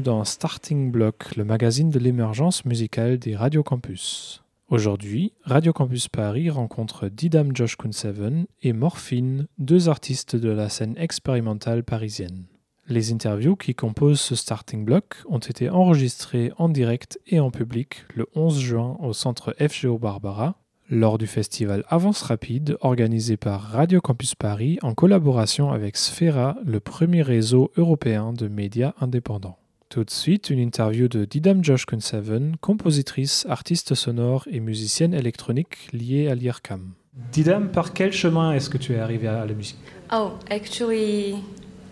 dans 0.00 0.24
Starting 0.24 0.90
Block, 0.90 1.36
le 1.36 1.44
magazine 1.44 1.90
de 1.90 1.98
l'émergence 1.98 2.64
musicale 2.64 3.18
des 3.18 3.36
Radio 3.36 3.62
Campus. 3.62 4.42
Aujourd'hui, 4.68 5.32
Radio 5.44 5.72
Campus 5.72 6.08
Paris 6.08 6.50
rencontre 6.50 7.08
Didam 7.08 7.54
Josh 7.54 7.76
Kunseven 7.76 8.46
et 8.62 8.72
Morphine, 8.72 9.46
deux 9.58 9.88
artistes 9.88 10.36
de 10.36 10.50
la 10.50 10.68
scène 10.68 10.94
expérimentale 10.98 11.84
parisienne. 11.84 12.44
Les 12.88 13.12
interviews 13.12 13.56
qui 13.56 13.74
composent 13.74 14.20
ce 14.20 14.34
starting 14.34 14.84
block 14.84 15.16
ont 15.26 15.38
été 15.38 15.70
enregistrées 15.70 16.52
en 16.58 16.68
direct 16.68 17.18
et 17.26 17.40
en 17.40 17.50
public 17.50 18.04
le 18.14 18.26
11 18.34 18.58
juin 18.58 18.96
au 19.00 19.12
centre 19.12 19.54
FGO 19.58 19.98
Barbara, 19.98 20.56
lors 20.90 21.18
du 21.18 21.26
festival 21.26 21.84
Avance 21.88 22.22
Rapide 22.22 22.76
organisé 22.80 23.36
par 23.36 23.62
Radio 23.62 24.00
Campus 24.00 24.34
Paris 24.34 24.78
en 24.82 24.94
collaboration 24.94 25.70
avec 25.70 25.96
Sfera, 25.96 26.56
le 26.64 26.80
premier 26.80 27.22
réseau 27.22 27.70
européen 27.76 28.32
de 28.32 28.48
médias 28.48 28.94
indépendants. 29.00 29.58
Tout 29.88 30.04
de 30.04 30.10
suite, 30.10 30.50
une 30.50 30.58
interview 30.58 31.08
de 31.08 31.24
Didam 31.24 31.64
Josh 31.64 31.86
Kunseven, 31.86 32.56
compositrice, 32.60 33.46
artiste 33.48 33.94
sonore 33.94 34.46
et 34.50 34.60
musicienne 34.60 35.14
électronique 35.14 35.88
liée 35.94 36.28
à 36.28 36.34
l'IRCAM. 36.34 36.90
Didam, 37.32 37.70
par 37.70 37.94
quel 37.94 38.12
chemin 38.12 38.52
est-ce 38.52 38.68
que 38.68 38.76
tu 38.76 38.92
es 38.92 38.98
arrivée 38.98 39.28
à 39.28 39.46
la 39.46 39.54
musique? 39.54 39.78
Oh, 40.12 40.32
actually, 40.50 41.36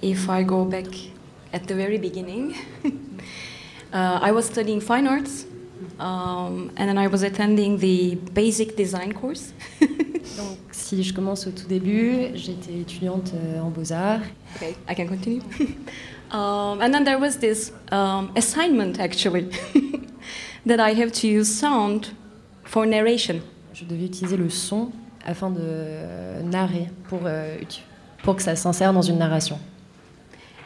if 0.02 0.28
I 0.28 0.44
go 0.44 0.66
back 0.66 0.88
at 1.54 1.60
the 1.60 1.72
very 1.72 1.96
beginning, 1.96 2.52
uh, 2.84 4.20
I 4.22 4.30
was 4.30 4.42
studying 4.42 4.82
fine 4.82 5.06
arts, 5.06 5.46
um, 5.98 6.70
and 6.76 6.88
then 6.88 6.98
I 6.98 7.08
was 7.08 7.24
attending 7.24 7.78
the 7.78 8.18
basic 8.34 8.76
design 8.76 9.14
course. 9.14 9.54
Donc, 9.80 10.58
si 10.70 11.02
je 11.02 11.14
commence 11.14 11.46
au 11.46 11.50
tout 11.50 11.66
début, 11.66 12.26
j'étais 12.34 12.78
étudiante 12.78 13.32
euh, 13.34 13.60
en 13.60 13.70
beaux-arts. 13.70 14.20
okay, 14.56 14.76
I 14.86 14.94
can 14.94 15.06
continue. 15.06 15.40
um, 16.32 16.80
and 16.80 16.92
then 16.92 17.04
there 17.04 17.18
was 17.18 17.38
this 17.38 17.72
um, 17.90 18.30
assignment 18.36 18.98
actually 18.98 19.48
that 20.66 20.80
I 20.80 20.94
have 20.94 21.12
to 21.20 21.28
use 21.28 21.48
sound 21.48 22.08
for 22.64 22.86
narration. 22.86 23.40
Je 23.72 23.84
devais 23.84 24.06
utiliser 24.06 24.36
le 24.36 24.48
son 24.48 24.90
afin 25.24 25.50
de 25.50 25.60
euh, 25.60 26.42
narrer 26.42 26.88
pour, 27.08 27.20
euh, 27.24 27.56
pour 28.22 28.36
que 28.36 28.42
ça 28.42 28.56
s'insère 28.56 28.92
dans 28.92 29.02
une 29.02 29.18
narration. 29.18 29.58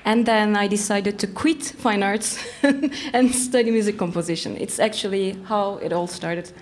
And 0.06 0.24
then 0.24 0.56
I 0.56 0.66
decided 0.68 1.18
to 1.18 1.26
quit 1.26 1.62
fine 1.62 2.02
arts 2.02 2.38
and 3.14 3.28
study 3.32 3.70
music 3.70 3.98
composition. 3.98 4.56
It's 4.56 4.80
actually 4.80 5.36
how 5.48 5.78
it 5.82 5.92
all 5.92 6.08
started. 6.08 6.52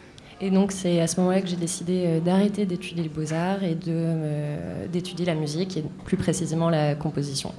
Et 0.40 0.50
donc, 0.50 0.70
c'est 0.70 1.00
à 1.00 1.06
ce 1.06 1.20
moment-là 1.20 1.40
que 1.40 1.48
j'ai 1.48 1.56
décidé 1.56 2.04
euh, 2.06 2.20
d'arrêter 2.20 2.64
d'étudier 2.64 3.02
les 3.02 3.08
beaux-arts 3.08 3.64
et 3.64 3.76
euh, 3.88 4.86
d'étudier 4.86 5.26
la 5.26 5.34
musique 5.34 5.76
et 5.76 5.84
plus 6.04 6.16
précisément 6.16 6.70
la 6.70 6.94
composition. 6.94 7.52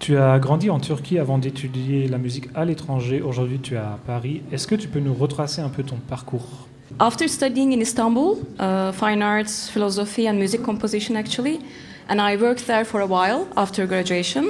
Tu 0.00 0.16
as 0.16 0.38
grandi 0.38 0.70
en 0.70 0.80
Turquie 0.80 1.18
avant 1.18 1.36
d'étudier 1.36 2.08
la 2.08 2.16
musique 2.16 2.48
à 2.54 2.64
l'étranger. 2.64 3.20
Aujourd'hui, 3.20 3.58
tu 3.60 3.74
es 3.74 3.76
à 3.76 3.98
Paris. 4.06 4.40
Est-ce 4.50 4.66
que 4.66 4.74
tu 4.74 4.88
peux 4.88 4.98
nous 4.98 5.12
retracer 5.12 5.60
un 5.60 5.68
peu 5.68 5.82
ton 5.82 5.96
parcours? 6.08 6.66
After 6.98 7.28
studying 7.28 7.74
in 7.74 7.80
Istanbul, 7.82 8.38
uh, 8.58 8.92
fine 8.92 9.20
arts, 9.22 9.68
philosophy, 9.70 10.26
and 10.26 10.36
music 10.36 10.62
composition, 10.62 11.16
actually, 11.16 11.60
and 12.08 12.16
I 12.18 12.38
worked 12.38 12.66
there 12.66 12.86
for 12.86 13.02
a 13.02 13.06
while 13.06 13.46
after 13.56 13.86
graduation, 13.86 14.44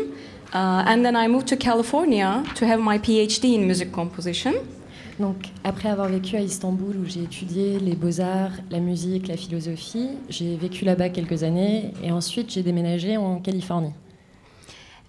uh, 0.55 0.84
and 0.87 1.03
then 1.03 1.16
I 1.16 1.27
moved 1.27 1.49
to 1.49 1.56
California 1.56 2.44
to 2.55 2.65
have 2.65 2.78
my 2.81 3.00
PhD 3.00 3.56
in 3.56 3.66
music 3.66 3.91
composition. 3.91 4.53
Donc, 5.19 5.49
après 5.65 5.89
avoir 5.89 6.09
vécu 6.09 6.37
à 6.37 6.41
Istanbul 6.43 6.97
où 6.97 7.06
j'ai 7.06 7.25
étudié 7.25 7.81
les 7.81 7.97
beaux-arts, 7.97 8.53
la 8.71 8.78
musique, 8.78 9.27
la 9.27 9.37
philosophie, 9.37 10.10
j'ai 10.28 10.55
vécu 10.55 10.84
là-bas 10.84 11.09
quelques 11.09 11.43
années 11.43 11.91
et 12.05 12.12
ensuite 12.12 12.53
j'ai 12.53 12.62
déménagé 12.62 13.16
en 13.16 13.41
Californie. 13.41 13.93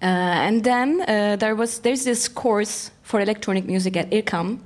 Uh, 0.02 0.06
and 0.48 0.62
then 0.64 1.00
uh, 1.02 1.36
there 1.36 1.54
was 1.54 1.80
there's 1.80 2.02
this 2.04 2.28
course 2.28 2.90
for 3.04 3.20
electronic 3.20 3.66
music 3.66 3.96
at 3.96 4.06
IRCAM, 4.10 4.58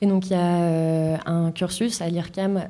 Et 0.00 0.06
donc, 0.06 0.26
il 0.26 0.32
y 0.32 0.34
a 0.34 0.38
euh, 0.40 1.16
un 1.26 1.52
cursus 1.52 2.00
à 2.00 2.08
l'IRCAM 2.08 2.68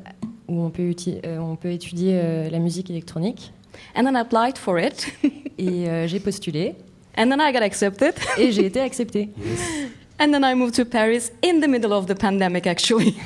où 0.49 0.63
on 0.63 0.71
peut, 0.71 0.83
uti- 0.89 1.21
euh, 1.25 1.39
on 1.39 1.57
peut 1.57 1.71
étudier 1.73 2.21
euh, 2.23 2.49
la 2.51 2.59
musique 2.59 2.89
électronique. 2.91 3.53
and 3.95 4.05
then 4.05 4.15
I 4.17 4.21
applied 4.21 4.59
for 4.59 4.79
it, 4.79 5.07
Et 5.59 5.89
euh, 5.89 6.07
j'ai 6.07 6.19
postulé 6.21 6.75
and 7.17 7.29
then 7.31 7.41
I 7.41 7.53
got 7.53 7.63
accepted, 7.63 8.15
et 8.39 8.51
j'ai 8.53 8.67
été 8.67 8.81
acceptée. 8.81 9.31
and 10.21 10.31
then 10.33 10.43
I 10.45 10.55
moved 10.55 10.75
to 10.77 10.85
Paris 10.85 11.31
in 11.45 11.61
the 11.61 11.69
middle 11.69 11.93
of 11.93 12.07
the 12.07 12.15
pandemic, 12.15 12.67
actually. 12.67 13.17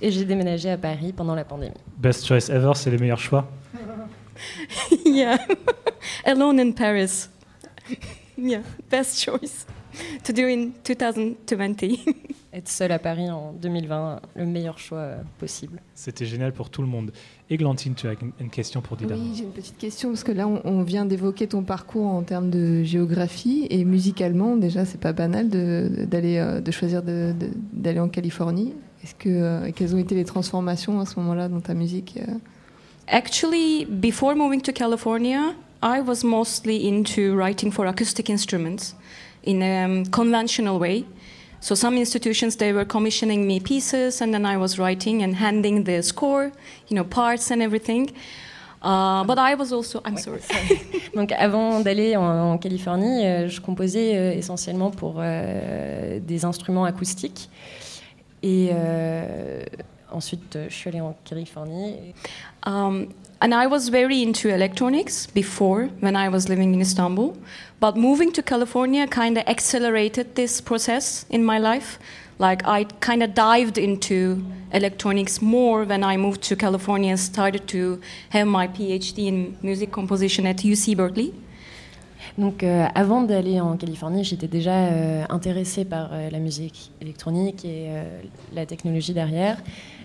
Et 0.00 0.10
j'ai 0.10 0.24
déménagé 0.24 0.70
à 0.70 0.76
Paris 0.78 1.12
pendant 1.14 1.34
la 1.34 1.44
pandémie. 1.44 1.72
Best 1.98 2.26
choice 2.26 2.50
ever, 2.50 2.72
c'est 2.74 2.90
les 2.90 2.98
meilleurs 2.98 3.18
choix. 3.20 3.46
yeah, 5.06 5.38
alone 6.26 6.58
in 6.60 6.72
Paris. 6.72 7.28
Yeah, 8.38 8.60
best 8.90 9.22
choice 9.22 9.66
to 10.24 10.32
do 10.32 10.42
in 10.46 10.70
2020. 10.84 11.98
Être 12.54 12.68
seule 12.68 12.92
à 12.92 12.98
Paris 12.98 13.30
en 13.30 13.52
2020, 13.54 14.20
le 14.36 14.44
meilleur 14.46 14.78
choix 14.78 14.98
euh, 14.98 15.22
possible. 15.38 15.80
C'était 15.94 16.26
génial 16.26 16.52
pour 16.52 16.68
tout 16.68 16.82
le 16.82 16.88
monde. 16.88 17.10
Églantine, 17.48 17.94
tu 17.94 18.06
as 18.08 18.12
une- 18.40 18.50
question 18.50 18.82
pour 18.82 18.98
Didam. 18.98 19.18
Oui, 19.18 19.32
j'ai 19.34 19.44
une 19.44 19.52
petite 19.52 19.78
question 19.78 20.10
parce 20.10 20.22
que 20.22 20.32
là, 20.32 20.46
on, 20.46 20.60
on 20.64 20.82
vient 20.82 21.06
d'évoquer 21.06 21.46
ton 21.46 21.62
parcours 21.62 22.06
en 22.06 22.22
termes 22.22 22.50
de 22.50 22.82
géographie 22.82 23.66
et 23.70 23.84
musicalement, 23.86 24.56
déjà, 24.56 24.84
c'est 24.84 25.00
pas 25.00 25.14
banal 25.14 25.48
de, 25.48 26.04
d'aller, 26.06 26.36
euh, 26.36 26.60
de 26.60 26.70
choisir 26.70 27.02
de- 27.02 27.32
de- 27.38 27.50
d'aller 27.72 28.00
en 28.00 28.08
Californie. 28.10 28.74
Est-ce 29.02 29.14
que 29.14 29.28
euh, 29.30 29.70
quelles 29.74 29.94
ont 29.94 29.98
été 29.98 30.14
les 30.14 30.24
transformations 30.26 31.00
à 31.00 31.06
ce 31.06 31.18
moment-là 31.20 31.48
dans 31.48 31.60
ta 31.60 31.72
musique 31.72 32.18
Actually, 33.08 33.86
before 33.86 34.36
moving 34.36 34.60
to 34.60 34.72
California, 34.72 35.54
I 35.82 36.00
was 36.00 36.22
mostly 36.22 36.86
into 36.86 37.34
writing 37.34 37.72
for 37.72 37.86
acoustic 37.86 38.30
instruments 38.30 38.94
in 39.42 39.62
a 39.62 39.84
um, 39.84 40.04
conventional 40.06 40.78
way. 40.78 41.04
So 41.60 41.74
some 41.74 41.96
institutions 41.96 42.56
they 42.56 42.72
were 42.72 42.84
commissioning 42.84 43.46
me 43.46 43.60
pieces, 43.60 44.20
and 44.20 44.32
then 44.32 44.46
I 44.46 44.56
was 44.56 44.78
writing 44.78 45.22
and 45.22 45.36
handing 45.36 45.84
the 45.84 46.02
score, 46.02 46.52
you 46.88 46.96
know, 46.96 47.04
parts 47.04 47.50
and 47.50 47.62
everything. 47.62 48.12
Uh, 48.82 49.22
but 49.24 49.38
I 49.38 49.54
was 49.54 49.72
also, 49.72 50.00
I'm 50.04 50.16
sorry. 50.16 50.40
Donc 51.14 51.30
avant 51.32 51.80
d'aller 51.80 52.16
en, 52.16 52.52
en 52.52 52.58
Californie, 52.58 53.24
euh, 53.24 53.48
je 53.48 53.60
composais 53.60 54.16
euh, 54.16 54.32
essentiellement 54.32 54.90
pour 54.90 55.16
euh, 55.18 56.18
des 56.20 56.44
instruments 56.44 56.84
acoustiques. 56.84 57.48
Et 58.42 58.70
ensuite, 60.10 60.58
je 60.68 60.74
suis 60.74 60.88
allée 60.88 61.00
en 61.00 61.16
Californie. 61.24 62.12
Um, 62.66 63.06
and 63.42 63.52
I 63.52 63.66
was 63.66 63.88
very 63.88 64.22
into 64.22 64.48
electronics 64.48 65.26
before 65.26 65.88
when 65.98 66.14
I 66.14 66.28
was 66.28 66.48
living 66.48 66.74
in 66.74 66.80
Istanbul. 66.80 67.36
But 67.80 67.96
moving 67.96 68.30
to 68.32 68.42
California 68.42 69.08
kind 69.08 69.36
of 69.36 69.44
accelerated 69.48 70.36
this 70.36 70.60
process 70.60 71.26
in 71.28 71.44
my 71.44 71.58
life. 71.58 71.98
Like 72.38 72.64
I 72.64 72.84
kind 73.00 73.20
of 73.22 73.34
dived 73.34 73.78
into 73.78 74.44
electronics 74.72 75.42
more 75.42 75.82
when 75.82 76.04
I 76.04 76.16
moved 76.16 76.42
to 76.42 76.56
California 76.56 77.10
and 77.10 77.18
started 77.18 77.66
to 77.68 78.00
have 78.30 78.46
my 78.46 78.68
PhD 78.68 79.26
in 79.26 79.56
music 79.60 79.90
composition 79.90 80.46
at 80.46 80.58
UC 80.64 80.96
Berkeley. 80.96 81.32
Donc 82.38 82.62
euh, 82.62 82.86
avant 82.94 83.22
d'aller 83.22 83.60
en 83.60 83.76
Californie, 83.76 84.22
j'étais 84.22 84.46
déjà 84.46 84.86
euh, 84.86 85.24
intéressée 85.28 85.84
par 85.84 86.10
euh, 86.12 86.30
la 86.30 86.38
musique 86.38 86.92
électronique 87.00 87.64
et 87.64 87.88
euh, 87.88 88.04
la 88.54 88.66
technologie 88.66 89.12
derrière. 89.12 89.58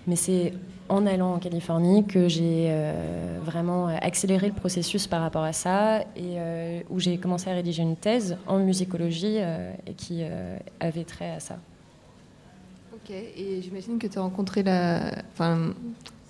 Mais 0.06 0.16
c'est 0.16 0.52
en 0.88 1.06
allant 1.06 1.34
en 1.34 1.38
Californie 1.38 2.06
que 2.06 2.28
j'ai 2.28 2.66
euh, 2.68 3.38
vraiment 3.44 3.88
accéléré 3.88 4.48
le 4.48 4.54
processus 4.54 5.06
par 5.06 5.20
rapport 5.20 5.42
à 5.42 5.52
ça 5.52 6.00
et 6.16 6.36
euh, 6.36 6.80
où 6.90 6.98
j'ai 6.98 7.18
commencé 7.18 7.50
à 7.50 7.54
rédiger 7.54 7.82
une 7.82 7.96
thèse 7.96 8.36
en 8.46 8.58
musicologie 8.58 9.36
euh, 9.38 9.72
et 9.86 9.94
qui 9.94 10.20
euh, 10.22 10.58
avait 10.80 11.04
trait 11.04 11.30
à 11.30 11.40
ça. 11.40 11.58
Ok, 12.94 13.10
et 13.10 13.60
j'imagine 13.62 13.98
que 13.98 14.06
tu 14.06 14.18
as 14.18 14.22
rencontré 14.22 14.62
la. 14.62 15.12
Enfin, 15.32 15.74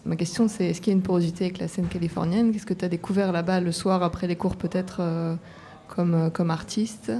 ma 0.05 0.17
question, 0.17 0.49
c'est 0.49 0.67
est-ce 0.67 0.81
qu'il 0.81 0.93
y 0.93 0.95
a 0.95 0.97
une 0.97 1.03
porosité 1.03 1.45
avec 1.45 1.59
la 1.59 1.69
scène 1.69 1.87
californienne? 1.87 2.53
Qu'est-ce 2.53 2.67
que 2.67 2.75
tu 2.75 2.85
as 2.85 2.89
découvert 2.89 3.33
là-bas 3.33 3.61
le 3.61 3.73
soir 3.73 4.03
après 4.03 4.27
les 4.27 4.37
cours, 4.37 4.57
peut-être 4.57 4.99
euh, 5.01 5.35
comme, 5.89 6.15
euh, 6.15 6.31
comme 6.31 6.51
artiste? 6.51 7.13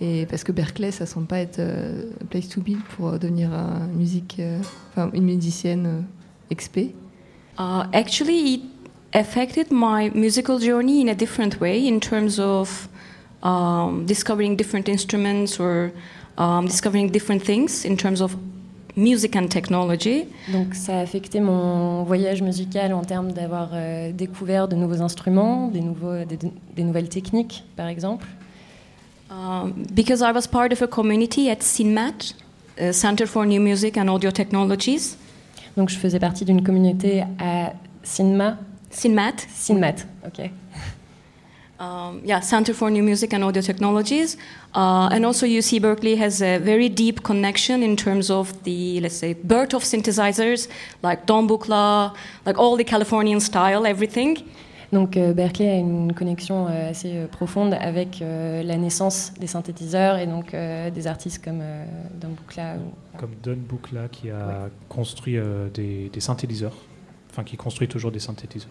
Et 0.00 0.26
parce 0.26 0.42
que 0.42 0.50
Berkeley, 0.50 0.90
ça 0.90 1.06
semble 1.06 1.26
pas 1.26 1.38
être 1.38 1.60
euh, 1.60 2.04
place 2.28 2.48
to 2.48 2.60
be 2.60 2.76
pour 2.96 3.08
euh, 3.08 3.18
devenir 3.18 3.50
euh, 3.52 5.08
une 5.12 5.24
musicienne 5.24 6.04
expé. 6.52 6.94
Uh, 7.58 7.84
actually, 7.92 8.54
it 8.54 8.62
affected 9.14 9.70
my 9.70 10.10
musical 10.14 10.58
journey 10.58 11.00
in 11.00 11.08
a 11.08 11.14
different 11.14 11.60
way 11.60 11.86
in 11.86 12.00
terms 12.00 12.38
of 12.38 12.88
um, 13.42 14.06
discovering 14.06 14.56
different 14.56 14.88
instruments 14.88 15.58
or 15.58 15.92
um, 16.38 16.66
discovering 16.66 17.10
different 17.10 17.42
things 17.42 17.84
in 17.84 17.96
terms 17.96 18.20
of 18.20 18.36
music 18.96 19.36
and 19.36 19.48
technology. 19.48 20.26
Donc 20.48 20.74
ça 20.74 20.98
a 20.98 21.00
affecté 21.00 21.40
mon 21.40 22.04
voyage 22.04 22.42
musical 22.42 22.92
en 22.92 23.02
termes 23.02 23.32
d'avoir 23.32 23.70
euh, 23.72 24.12
découvert 24.12 24.68
de 24.68 24.76
nouveaux 24.76 25.00
instruments, 25.00 25.68
des, 25.68 25.80
nouveaux, 25.80 26.24
des, 26.24 26.38
des 26.76 26.84
nouvelles 26.84 27.08
techniques 27.08 27.64
par 27.76 27.88
exemple. 27.88 28.26
Um, 29.30 29.72
because 29.94 30.20
I 30.20 30.30
was 30.30 30.46
part 30.46 30.72
of 30.72 30.82
a 30.82 30.86
community 30.86 31.48
at 31.48 31.62
CINMAT, 31.62 32.34
uh, 32.78 32.92
Center 32.92 33.26
for 33.26 33.46
New 33.46 33.60
Music 33.60 33.96
and 33.96 34.08
Audio 34.10 34.30
Technologies. 34.30 35.16
Donc 35.76 35.88
je 35.88 35.96
faisais 35.96 36.18
partie 36.18 36.44
d'une 36.44 36.62
communauté 36.62 37.24
à 37.38 37.72
Cinema, 38.02 38.58
CINMAT. 38.90 39.46
Cinmat, 39.48 40.06
ok. 40.26 40.50
um, 41.82 42.20
yeah, 42.24 42.40
Center 42.40 42.72
for 42.72 42.90
New 42.90 43.02
Music 43.02 43.32
and 43.32 43.42
Audio 43.42 43.62
Technologies. 43.62 44.36
Uh, 44.74 45.08
and 45.12 45.24
also 45.24 45.46
UC 45.46 45.80
Berkeley 45.80 46.16
has 46.16 46.40
a 46.40 46.58
very 46.58 46.88
deep 46.88 47.22
connection 47.22 47.82
in 47.82 47.96
terms 47.96 48.30
of 48.30 48.62
the, 48.64 49.00
let's 49.00 49.16
say, 49.16 49.34
birth 49.34 49.74
of 49.74 49.82
synthesizers, 49.82 50.68
like 51.02 51.26
Don 51.26 51.48
Buchla, 51.48 52.14
like 52.46 52.58
all 52.58 52.76
the 52.76 52.84
Californian 52.84 53.40
style, 53.40 53.86
everything. 53.86 54.48
Donc 54.92 55.16
euh, 55.16 55.32
Berkeley 55.32 55.70
a 55.70 55.76
une 55.78 56.12
connexion 56.12 56.66
euh, 56.68 56.90
assez 56.90 57.12
euh, 57.16 57.26
profonde 57.26 57.74
avec 57.80 58.20
la 58.20 58.76
naissance 58.76 59.32
des 59.40 59.46
synthétiseurs 59.46 60.18
et 60.18 60.26
donc 60.26 60.52
des 60.54 61.06
artistes 61.06 61.42
comme 61.44 61.62
Don 62.20 62.28
Buchla. 62.30 62.74
ou- 62.76 63.18
Comme 63.18 63.30
Don 63.42 63.56
Buchla 63.56 64.08
qui 64.08 64.30
a 64.30 64.68
construit 64.88 65.36
des, 65.74 66.10
des 66.12 66.20
synthétiseurs, 66.20 66.74
enfin 67.30 67.42
qui 67.44 67.56
construit 67.56 67.88
toujours 67.88 68.12
des 68.12 68.18
synthétiseurs. 68.20 68.70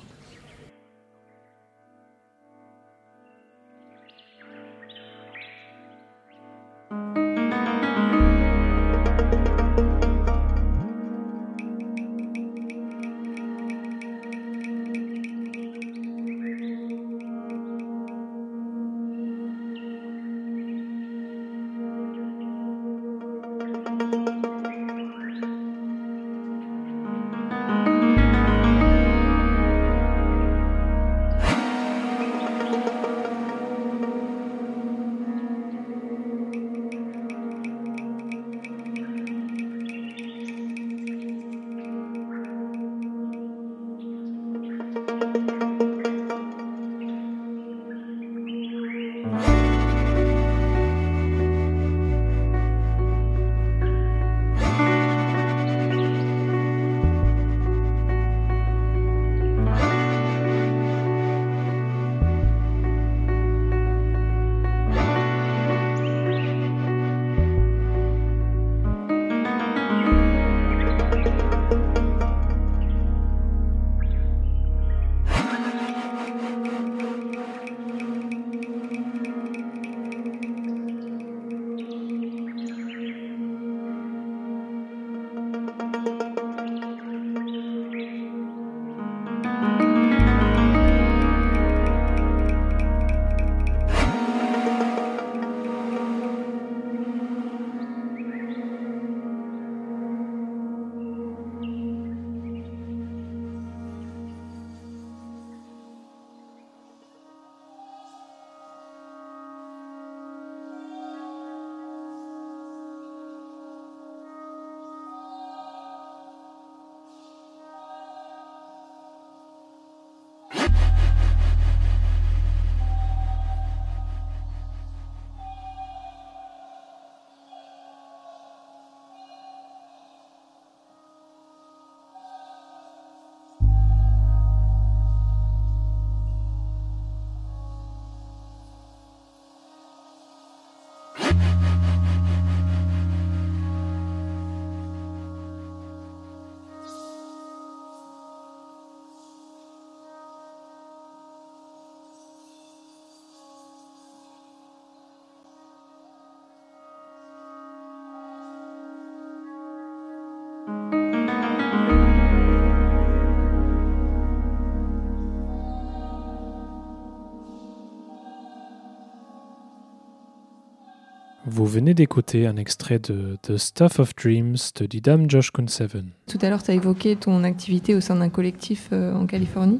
Vous 171.61 171.67
venez 171.67 171.93
d'écouter 171.93 172.47
un 172.47 172.57
extrait 172.57 172.97
de 172.97 173.37
The 173.43 173.55
Stuff 173.55 173.99
of 173.99 174.15
Dreams 174.15 174.57
de 174.79 174.87
Didam 174.87 175.29
Josh 175.29 175.51
Kunseven. 175.51 176.07
Tout 176.25 176.39
à 176.41 176.49
l'heure, 176.49 176.63
tu 176.63 176.71
as 176.71 176.73
évoqué 176.73 177.15
ton 177.15 177.43
activité 177.43 177.93
au 177.93 178.01
sein 178.01 178.15
d'un 178.15 178.29
collectif 178.29 178.89
euh, 178.91 179.13
en 179.13 179.27
Californie 179.27 179.79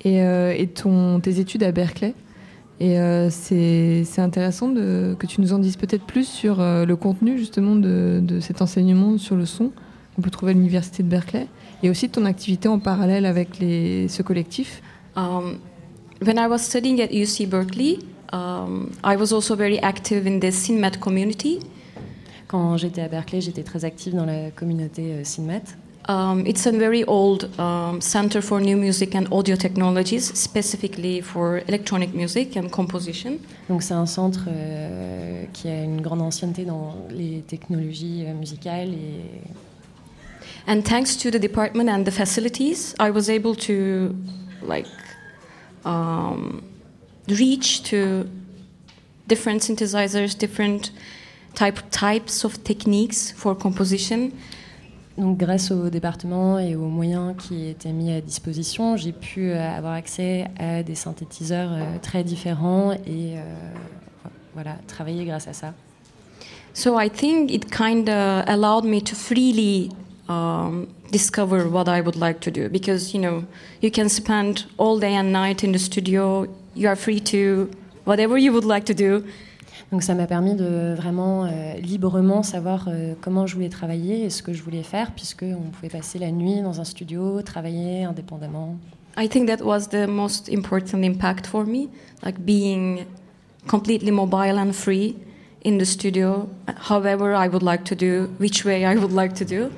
et, 0.00 0.22
euh, 0.22 0.54
et 0.56 0.68
ton, 0.68 1.20
tes 1.20 1.38
études 1.38 1.64
à 1.64 1.70
Berkeley. 1.70 2.14
Et 2.80 2.98
euh, 2.98 3.28
c'est 3.28 4.06
intéressant 4.16 4.70
de, 4.70 5.14
que 5.18 5.26
tu 5.26 5.42
nous 5.42 5.52
en 5.52 5.58
dises 5.58 5.76
peut-être 5.76 6.06
plus 6.06 6.26
sur 6.26 6.62
euh, 6.62 6.86
le 6.86 6.96
contenu 6.96 7.36
justement 7.36 7.76
de, 7.76 8.22
de 8.22 8.40
cet 8.40 8.62
enseignement 8.62 9.18
sur 9.18 9.36
le 9.36 9.44
son 9.44 9.72
qu'on 10.14 10.22
peut 10.22 10.30
trouver 10.30 10.52
à 10.52 10.54
l'université 10.54 11.02
de 11.02 11.08
Berkeley 11.08 11.46
et 11.82 11.90
aussi 11.90 12.06
de 12.06 12.12
ton 12.12 12.24
activité 12.24 12.68
en 12.68 12.78
parallèle 12.78 13.26
avec 13.26 13.58
les, 13.58 14.08
ce 14.08 14.22
collectif. 14.22 14.80
Um, 15.14 15.58
when 16.22 16.38
I 16.38 16.46
was 16.48 16.60
studying 16.60 17.02
at 17.02 17.12
UC 17.12 17.50
Berkeley, 17.50 17.98
um, 18.32 18.92
I 19.04 19.16
was 19.16 19.32
also 19.32 19.56
very 19.56 19.78
active 19.80 20.26
in 20.26 20.40
the 20.40 20.50
CINMAT 20.50 20.98
community. 21.00 21.60
Quand 22.48 22.76
j'étais 22.76 23.02
à 23.02 23.08
Berkeley, 23.08 23.40
j'étais 23.40 23.64
très 23.64 23.84
active 23.84 24.14
dans 24.14 24.24
la 24.24 24.50
communauté 24.50 25.12
euh, 25.12 25.24
CINMAT. 25.24 25.76
Um, 26.08 26.44
it's 26.46 26.64
a 26.66 26.70
very 26.70 27.02
old 27.08 27.50
um, 27.58 28.00
center 28.00 28.40
for 28.40 28.60
new 28.60 28.76
music 28.76 29.16
and 29.16 29.26
audio 29.32 29.56
technologies, 29.56 30.32
specifically 30.34 31.20
for 31.20 31.62
electronic 31.66 32.14
music 32.14 32.56
and 32.56 32.68
composition. 32.70 33.38
Donc 33.68 33.82
c'est 33.82 33.94
un 33.94 34.06
centre 34.06 34.44
euh, 34.46 35.44
qui 35.52 35.68
a 35.68 35.82
une 35.82 36.00
grande 36.00 36.22
ancienneté 36.22 36.64
dans 36.64 36.94
les 37.10 37.42
technologies 37.48 38.24
euh, 38.24 38.34
musicales 38.34 38.90
et 38.90 39.42
And 40.68 40.82
thanks 40.82 41.16
to 41.18 41.30
the 41.30 41.38
department 41.38 41.88
and 41.88 42.04
the 42.04 42.10
facilities, 42.10 42.94
I 42.98 43.10
was 43.10 43.28
able 43.28 43.54
to 43.66 44.14
like 44.66 44.86
um, 45.84 46.62
reach 47.28 47.82
to 47.84 48.26
different 49.26 49.62
synthesizers, 49.62 50.36
different 50.36 50.92
type 51.54 51.78
types 51.90 52.44
of 52.44 52.62
techniques 52.62 53.32
for 53.32 53.56
composition. 53.56 54.30
Donc, 55.18 55.38
grâce 55.38 55.70
au 55.70 55.88
département 55.88 56.58
et 56.58 56.76
aux 56.76 56.88
moyens 56.88 57.34
qui 57.38 57.68
étaient 57.68 57.92
mis 57.92 58.12
à 58.12 58.20
disposition, 58.20 58.98
j'ai 58.98 59.12
pu 59.12 59.50
euh, 59.50 59.76
avoir 59.76 59.94
accès 59.94 60.46
à 60.58 60.82
des 60.82 60.94
synthétiseurs 60.94 61.70
euh, 61.72 61.98
très 62.02 62.22
différents 62.22 62.92
et 62.92 63.38
euh, 63.38 63.42
voilà, 64.52 64.76
travailler 64.86 65.24
grâce 65.24 65.48
à 65.48 65.54
ça. 65.54 65.72
So 66.74 67.00
I 67.00 67.08
think 67.08 67.50
it 67.50 67.70
kind 67.70 68.06
of 68.10 68.44
allowed 68.46 68.84
me 68.84 69.00
to 69.00 69.14
freely 69.14 69.88
um, 70.28 70.88
discover 71.10 71.66
what 71.66 71.88
I 71.88 72.02
would 72.02 72.16
like 72.16 72.40
to 72.40 72.50
do 72.50 72.68
because 72.68 73.14
you 73.14 73.20
know 73.20 73.44
you 73.80 73.90
can 73.90 74.10
spend 74.10 74.66
all 74.76 74.98
day 74.98 75.16
and 75.16 75.32
night 75.32 75.64
in 75.64 75.72
the 75.72 75.78
studio. 75.78 76.46
You 76.76 76.88
are 76.88 76.96
free 76.96 77.20
to 77.22 77.70
whatever 78.04 78.38
you 78.38 78.52
would 78.52 78.66
like 78.66 78.84
to 78.84 78.94
do. 78.94 79.24
Donc 79.92 80.02
ça 80.02 80.14
m'a 80.14 80.26
permis 80.26 80.54
de 80.54 80.94
vraiment 80.94 81.44
euh, 81.44 81.74
librement 81.80 82.42
savoir 82.42 82.86
euh, 82.88 83.14
comment 83.20 83.46
je 83.46 83.54
voulais 83.54 83.68
travailler 83.68 84.24
et 84.24 84.30
ce 84.30 84.42
que 84.42 84.52
je 84.52 84.62
voulais 84.62 84.82
faire, 84.82 85.12
puisqu'on 85.12 85.70
pouvait 85.72 85.88
passer 85.88 86.18
la 86.18 86.30
nuit 86.30 86.60
dans 86.60 86.80
un 86.80 86.84
studio, 86.84 87.40
travailler 87.42 88.04
indépendamment. 88.04 88.76
I 89.16 89.28
think 89.28 89.48
that 89.48 89.64
was 89.64 89.88
the 89.88 90.06
most 90.06 90.50
important 90.52 91.02
impact 91.02 91.46
for 91.46 91.64
me, 91.64 91.88
like 92.22 92.38
being 92.44 93.06
completely 93.66 94.10
mobile 94.10 94.58
and 94.58 94.72
free 94.72 95.16
in 95.64 95.78
the 95.78 95.84
studio, 95.84 96.48
however 96.90 97.34
I 97.34 97.48
would 97.48 97.62
like 97.62 97.84
to 97.84 97.94
do, 97.94 98.28
which 98.38 98.64
way 98.64 98.84
I 98.84 98.96
would 98.96 99.12
like 99.12 99.34
to 99.34 99.44
do. 99.44 99.70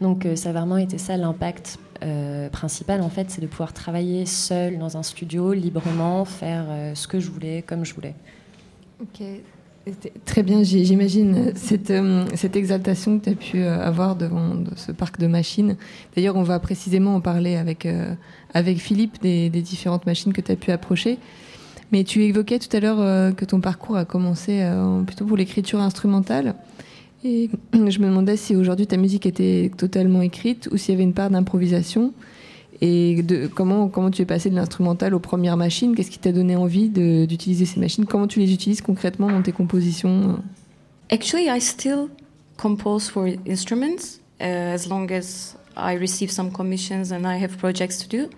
Donc 0.00 0.24
euh, 0.24 0.34
ça 0.34 0.48
a 0.48 0.52
vraiment 0.52 0.78
été 0.78 0.98
ça 0.98 1.16
l'impact 1.16 1.78
euh, 2.02 2.48
principal 2.48 3.02
en 3.02 3.10
fait, 3.10 3.30
c'est 3.30 3.40
de 3.40 3.46
pouvoir 3.46 3.72
travailler 3.72 4.26
seul 4.26 4.78
dans 4.78 4.96
un 4.96 5.02
studio, 5.02 5.52
librement, 5.52 6.24
faire 6.24 6.66
euh, 6.68 6.94
ce 6.94 7.06
que 7.06 7.20
je 7.20 7.30
voulais, 7.30 7.62
comme 7.66 7.84
je 7.84 7.94
voulais. 7.94 8.14
Ok, 9.00 9.22
Très 10.26 10.42
bien, 10.42 10.62
j'imagine 10.62 11.52
cette, 11.54 11.92
cette, 12.34 12.54
exaltation 12.54 13.18
que 13.18 13.24
tu 13.24 13.30
as 13.30 13.34
pu 13.34 13.62
avoir 13.64 14.14
devant 14.14 14.62
ce 14.76 14.92
parc 14.92 15.18
de 15.18 15.26
machines. 15.26 15.76
D'ailleurs, 16.14 16.36
on 16.36 16.42
va 16.42 16.60
précisément 16.60 17.14
en 17.14 17.22
parler 17.22 17.56
avec, 17.56 17.88
avec 18.52 18.76
Philippe 18.76 19.22
des 19.22 19.48
différentes 19.48 20.04
machines 20.04 20.34
que 20.34 20.42
tu 20.42 20.52
as 20.52 20.56
pu 20.56 20.70
approcher. 20.70 21.18
Mais 21.92 22.04
tu 22.04 22.22
évoquais 22.22 22.58
tout 22.58 22.76
à 22.76 22.80
l'heure 22.80 23.34
que 23.34 23.44
ton 23.46 23.62
parcours 23.62 23.96
a 23.96 24.04
commencé 24.04 24.62
plutôt 25.06 25.24
pour 25.24 25.38
l'écriture 25.38 25.80
instrumentale. 25.80 26.54
Et 27.24 27.50
je 27.72 27.98
me 27.98 28.06
demandais 28.06 28.36
si 28.36 28.56
aujourd'hui 28.56 28.86
ta 28.86 28.96
musique 28.96 29.26
était 29.26 29.70
totalement 29.76 30.22
écrite 30.22 30.68
ou 30.72 30.76
s'il 30.76 30.94
y 30.94 30.96
avait 30.96 31.04
une 31.04 31.14
part 31.14 31.30
d'improvisation. 31.30 32.12
Et 32.82 33.22
de, 33.22 33.46
comment, 33.46 33.88
comment 33.88 34.10
tu 34.10 34.22
es 34.22 34.24
passé 34.24 34.48
de 34.48 34.54
l'instrumental 34.54 35.14
aux 35.14 35.20
premières 35.20 35.58
machines? 35.58 35.94
Qu'est-ce 35.94 36.10
qui 36.10 36.18
t'a 36.18 36.32
donné 36.32 36.56
envie 36.56 36.88
d'utiliser 36.88 37.66
ces 37.66 37.78
machines? 37.78 38.06
Comment 38.06 38.26
tu 38.26 38.40
les 38.40 38.54
utilises 38.54 38.80
concrètement 38.80 39.30
dans 39.30 39.42
tes 39.42 39.52
compositions? 39.52 40.38
Actually, 41.10 41.48
I 41.48 41.60
still 41.60 42.08
compose 42.56 43.10
for 43.10 43.26
instruments 43.46 44.20
uh, 44.40 44.74
as 44.74 44.88
long 44.88 45.10
as 45.12 45.56
I 45.76 45.94
receive 45.98 46.30
some 46.30 46.50
commissions 46.50 47.12
and 47.12 47.26
I 47.26 47.42
have 47.42 47.58
projects 47.58 47.98
to 47.98 48.08
do. 48.08 48.30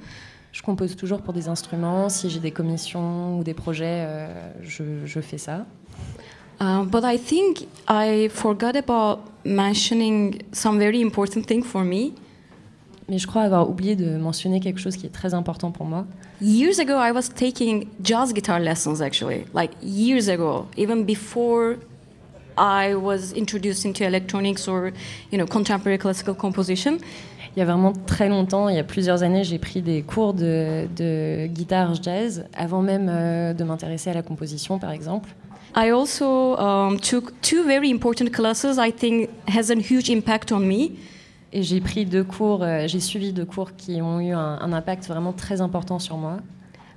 Je 0.50 0.60
compose 0.60 0.96
toujours 0.96 1.22
pour 1.22 1.32
des 1.32 1.48
instruments. 1.48 2.08
Si 2.08 2.28
j'ai 2.28 2.40
des 2.40 2.50
commissions 2.50 3.38
ou 3.38 3.44
des 3.44 3.54
projets, 3.54 4.04
euh, 4.06 4.26
je, 4.62 4.82
je 5.04 5.20
fais 5.20 5.38
ça. 5.38 5.66
Uh, 6.60 6.84
but 6.84 7.04
I 7.04 7.18
think 7.18 7.66
I 7.88 8.28
forgot 8.28 8.76
about 8.76 9.20
mentioning 9.44 10.42
some 10.52 10.78
very 10.78 11.00
important 11.00 11.46
thing 11.46 11.62
for 11.62 11.84
me. 11.84 12.12
Mais 13.08 13.18
je 13.18 13.26
crois 13.26 13.42
avoir 13.42 13.68
oublié 13.68 13.96
de 13.96 14.16
mentionner 14.16 14.60
quelque 14.60 14.78
chose 14.78 14.96
qui 14.96 15.06
est 15.06 15.12
très 15.12 15.34
important 15.34 15.72
pour 15.72 15.86
moi. 15.86 16.06
Years 16.40 16.78
ago, 16.78 16.94
I 16.94 17.12
was 17.12 17.28
taking 17.34 17.88
jazz 18.02 18.32
guitar 18.32 18.60
lessons 18.60 19.02
actually, 19.02 19.44
like 19.54 19.72
years 19.82 20.28
ago, 20.28 20.66
even 20.76 21.04
before 21.04 21.76
I 22.56 22.94
was 22.94 23.32
introduced 23.34 23.84
into 23.84 24.04
electronics 24.04 24.68
or, 24.68 24.92
you 25.30 25.38
know, 25.38 25.46
contemporary 25.46 25.98
classical 25.98 26.34
composition. 26.34 26.98
Il 27.54 27.58
y 27.58 27.62
a 27.62 27.66
vraiment 27.66 27.92
très 28.06 28.28
longtemps, 28.28 28.68
il 28.70 28.76
y 28.76 28.78
a 28.78 28.84
plusieurs 28.84 29.22
années, 29.22 29.44
j'ai 29.44 29.58
pris 29.58 29.82
des 29.82 30.02
cours 30.02 30.32
de, 30.32 30.86
de 30.96 31.46
guitare 31.48 31.94
jazz 32.02 32.46
avant 32.54 32.80
même 32.80 33.08
euh, 33.10 33.52
de 33.52 33.62
m'intéresser 33.62 34.08
à 34.08 34.14
la 34.14 34.22
composition, 34.22 34.78
par 34.78 34.90
exemple. 34.90 35.28
I 35.74 35.90
also 35.90 36.56
um, 36.56 36.98
took 36.98 37.32
two 37.40 37.64
very 37.64 37.90
important 37.90 38.32
classes. 38.32 38.78
I 38.78 38.90
think 38.90 39.30
has 39.48 39.70
a 39.70 39.76
huge 39.76 40.10
impact 40.10 40.52
on 40.52 40.60
me. 40.60 40.92
Et 41.54 41.62
j'ai 41.62 41.80
pris 41.80 42.06
deux 42.06 42.24
cours, 42.24 42.62
euh, 42.62 42.86
j'ai 42.86 43.00
suivi 43.00 43.32
deux 43.32 43.44
cours 43.44 43.76
qui 43.76 44.00
ont 44.00 44.20
eu 44.20 44.32
un, 44.32 44.58
un, 44.60 44.72
impact 44.72 45.06
vraiment 45.06 45.34
très 45.34 45.60
important 45.60 45.98
sur 45.98 46.16
moi. 46.16 46.38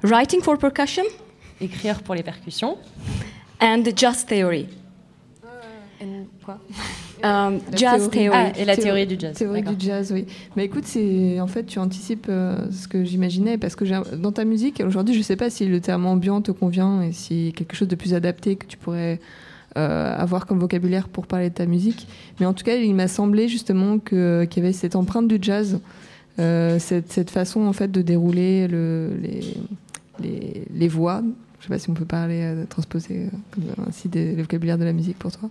Writing 0.01 0.41
for 0.41 0.58
percussion. 0.58 1.03
Écrire 1.60 2.01
pour 2.01 2.15
les 2.15 2.24
percussions. 2.24 2.77
And 3.62 3.84
jazz 3.96 4.25
theory. 4.25 4.67
And 6.02 6.25
quoi 6.44 6.60
um, 7.24 7.60
Jazz 7.74 8.10
théorie. 8.10 8.30
theory. 8.30 8.30
Ah, 8.34 8.60
et 8.60 8.66
la 8.66 8.75
théorie 8.75 9.08
du 9.08 9.16
jazz. 9.18 9.36
Théorie 9.36 9.62
du 9.64 9.75
jazz, 9.80 10.12
oui. 10.12 10.25
Mais 10.56 10.66
écoute, 10.66 10.86
c'est 10.86 11.40
en 11.40 11.48
fait 11.48 11.66
tu 11.66 11.80
anticipes 11.80 12.28
euh, 12.30 12.70
ce 12.72 12.88
que 12.88 13.04
j'imaginais 13.04 13.58
parce 13.58 13.75
que 13.75 13.86
dans 14.16 14.32
ta 14.32 14.46
musique 14.46 14.84
aujourd'hui, 14.86 15.16
je 15.16 15.22
sais 15.22 15.36
pas 15.38 15.50
si 15.50 15.66
le 15.66 15.80
terme 15.80 16.06
ambiant 16.06 16.42
te 16.42 16.52
convient 16.52 17.02
et 17.02 17.12
si 17.12 17.54
quelque 17.56 17.75
chose 17.75 17.88
de 17.88 17.96
plus 17.96 18.14
adapté 18.14 18.56
que 18.56 18.66
tu 18.66 18.78
pourrais 18.78 19.20
euh, 19.78 20.16
avoir 20.16 20.46
comme 20.46 20.60
vocabulaire 20.60 21.10
pour 21.10 21.28
parler 21.28 21.50
de 21.50 21.54
ta 21.54 21.66
musique. 21.66 22.08
Mais 22.40 22.46
en 22.46 22.54
tout 22.54 22.64
cas, 22.64 22.75
il 22.75 22.96
m'a 22.96 23.10
semblé 23.10 23.50
justement 23.50 24.00
que 24.00 24.46
qu'il 24.50 24.64
y 24.64 24.66
avait 24.66 24.74
cette 24.74 24.96
empreinte 24.96 25.28
du 25.28 25.38
jazz, 25.42 25.82
euh, 26.40 26.80
cette, 26.80 27.12
cette, 27.12 27.30
façon 27.30 27.66
en 27.66 27.74
fait 27.74 27.92
de 27.92 28.02
dérouler 28.02 28.70
le, 28.70 29.18
les, 29.22 29.42
les, 30.22 30.64
les 30.74 30.88
voix. 30.88 31.22
Je 31.60 31.66
sais 31.66 31.70
pas 31.70 31.78
si 31.78 31.90
on 31.90 31.94
peut 31.94 32.06
parler, 32.06 32.42
euh, 32.42 32.66
transposer 32.70 33.28
ainsi 33.86 34.08
des, 34.08 34.34
le 34.34 34.44
vocabulaire 34.44 34.78
de 34.78 34.86
la 34.86 34.94
musique 34.94 35.20
pour 35.20 35.34
toi. 35.34 35.50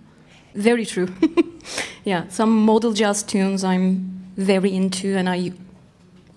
Very 0.55 0.85
true. 0.85 1.09
yeah, 2.05 2.23
some 2.29 2.65
modal 2.65 2.93
jazz 2.93 3.23
tunes 3.23 3.63
I'm 3.63 4.31
very 4.37 4.73
into 4.73 5.17
and 5.17 5.29
I 5.29 5.51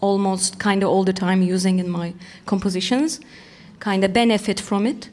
almost 0.00 0.58
kind 0.58 0.82
of 0.82 0.90
all 0.90 1.04
the 1.04 1.12
time 1.12 1.42
using 1.42 1.78
in 1.78 1.88
my 1.88 2.14
compositions, 2.46 3.20
kind 3.80 4.04
of 4.04 4.12
benefit 4.12 4.60
from 4.60 4.86
it. 4.86 5.10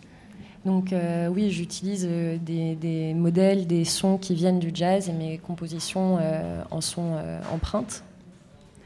Donc 0.66 0.92
euh, 0.92 1.28
oui, 1.28 1.52
j'utilise 1.52 2.08
euh, 2.10 2.38
des, 2.42 2.74
des, 2.76 3.14
modèles, 3.14 3.68
des 3.68 3.86
sons 3.86 4.18
qui 4.18 4.34
viennent 4.34 4.58
du 4.58 4.72
jazz 4.74 5.08
et 5.08 5.14
mes 5.14 5.38
compositions 5.38 6.18
euh, 6.20 6.64
en 6.72 6.82
sont 6.82 7.14
euh, 7.14 7.40
empreintes. 7.54 8.04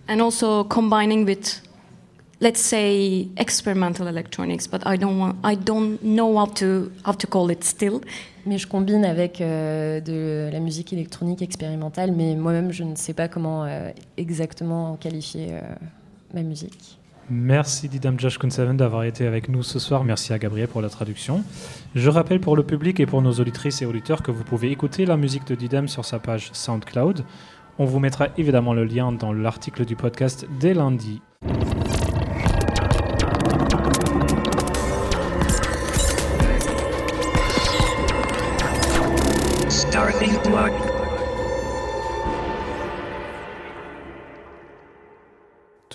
And 0.10 0.20
also 0.20 0.66
combining 0.66 1.26
with, 1.26 1.62
let's 2.42 2.62
say, 2.62 3.28
experimental 3.38 4.08
electronics, 4.08 4.68
but 4.68 4.82
I 4.86 4.98
don't 4.98 5.20
want, 5.20 5.36
I 5.44 5.56
don't 5.56 6.02
know 6.02 6.38
how 6.38 6.48
to 6.56 6.92
how 7.06 7.14
to 7.14 7.28
call 7.28 7.50
it 7.52 7.64
still. 7.64 8.02
Mais 8.46 8.58
je 8.58 8.68
combine 8.68 9.06
avec 9.06 9.42
euh, 9.42 10.00
de 10.00 10.50
la 10.52 10.60
musique 10.60 10.94
électronique 10.94 11.42
expérimentale, 11.42 12.12
mais 12.12 12.36
moi-même 12.36 12.72
je 12.72 12.84
ne 12.84 12.96
sais 12.96 13.14
pas 13.14 13.28
comment 13.28 13.66
euh, 13.66 13.92
exactement 14.18 14.96
qualifier 14.96 15.50
euh, 15.52 15.62
ma 16.34 16.42
musique. 16.42 16.98
Merci 17.32 17.90
Didam 17.90 18.20
Josh 18.20 18.40
Kunseven 18.40 18.76
d'avoir 18.76 19.04
été 19.04 19.28
avec 19.28 19.50
nous 19.50 19.62
ce 19.62 19.78
soir. 19.78 20.04
Merci 20.04 20.34
à 20.34 20.40
Gabriel 20.40 20.68
pour 20.68 20.82
la 20.82 20.90
traduction. 20.90 21.44
Je 21.94 22.10
rappelle 22.10 22.40
pour 22.40 22.56
le 22.56 22.64
public 22.64 23.00
et 23.00 23.06
pour 23.06 23.22
nos 23.22 23.34
auditrices 23.34 23.84
et 23.84 23.86
auditeurs 23.86 24.24
que 24.24 24.32
vous 24.32 24.44
pouvez 24.44 24.72
écouter 24.72 25.06
la 25.06 25.16
musique 25.16 25.46
de 25.46 25.54
Didam 25.54 25.88
sur 25.88 26.06
sa 26.06 26.18
page 26.18 26.50
SoundCloud. 26.54 27.24
On 27.78 27.86
vous 27.86 28.00
mettra 28.00 28.30
évidemment 28.38 28.74
le 28.74 28.84
lien 28.84 29.12
dans 29.12 29.32
l'article 29.32 29.86
du 29.86 29.96
podcast 29.96 30.48
dès 30.60 30.74
lundi. 30.74 31.22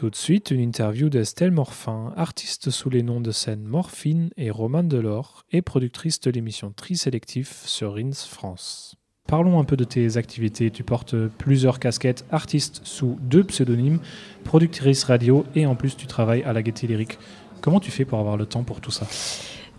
Tout 0.04 0.10
de 0.10 0.16
suite, 0.16 0.50
une 0.50 0.60
interview 0.60 1.08
d'Estelle 1.08 1.50
Morfin, 1.50 2.12
artiste 2.14 2.68
sous 2.68 2.90
les 2.90 3.02
noms 3.02 3.22
de 3.22 3.30
scène 3.30 3.62
Morphine 3.62 4.28
et 4.36 4.50
Romane 4.50 4.86
Delors, 4.86 5.46
et 5.50 5.62
productrice 5.62 6.20
de 6.20 6.30
l'émission 6.30 6.74
Tri-Sélectif 6.76 7.62
sur 7.64 7.94
Rins 7.94 8.12
France. 8.12 8.96
Parlons 9.26 9.58
un 9.58 9.64
peu 9.64 9.78
de 9.78 9.84
tes 9.84 10.18
activités. 10.18 10.70
Tu 10.70 10.84
portes 10.84 11.16
plusieurs 11.38 11.78
casquettes, 11.78 12.26
artiste 12.30 12.82
sous 12.84 13.16
deux 13.22 13.44
pseudonymes, 13.44 13.98
productrice 14.44 15.04
radio 15.04 15.46
et 15.54 15.64
en 15.64 15.74
plus 15.74 15.96
tu 15.96 16.06
travailles 16.06 16.42
à 16.42 16.52
la 16.52 16.62
Gaieté 16.62 16.86
Lyrique. 16.86 17.18
Comment 17.62 17.80
tu 17.80 17.90
fais 17.90 18.04
pour 18.04 18.18
avoir 18.18 18.36
le 18.36 18.44
temps 18.44 18.62
pour 18.62 18.82
tout 18.82 18.90
ça? 18.90 19.06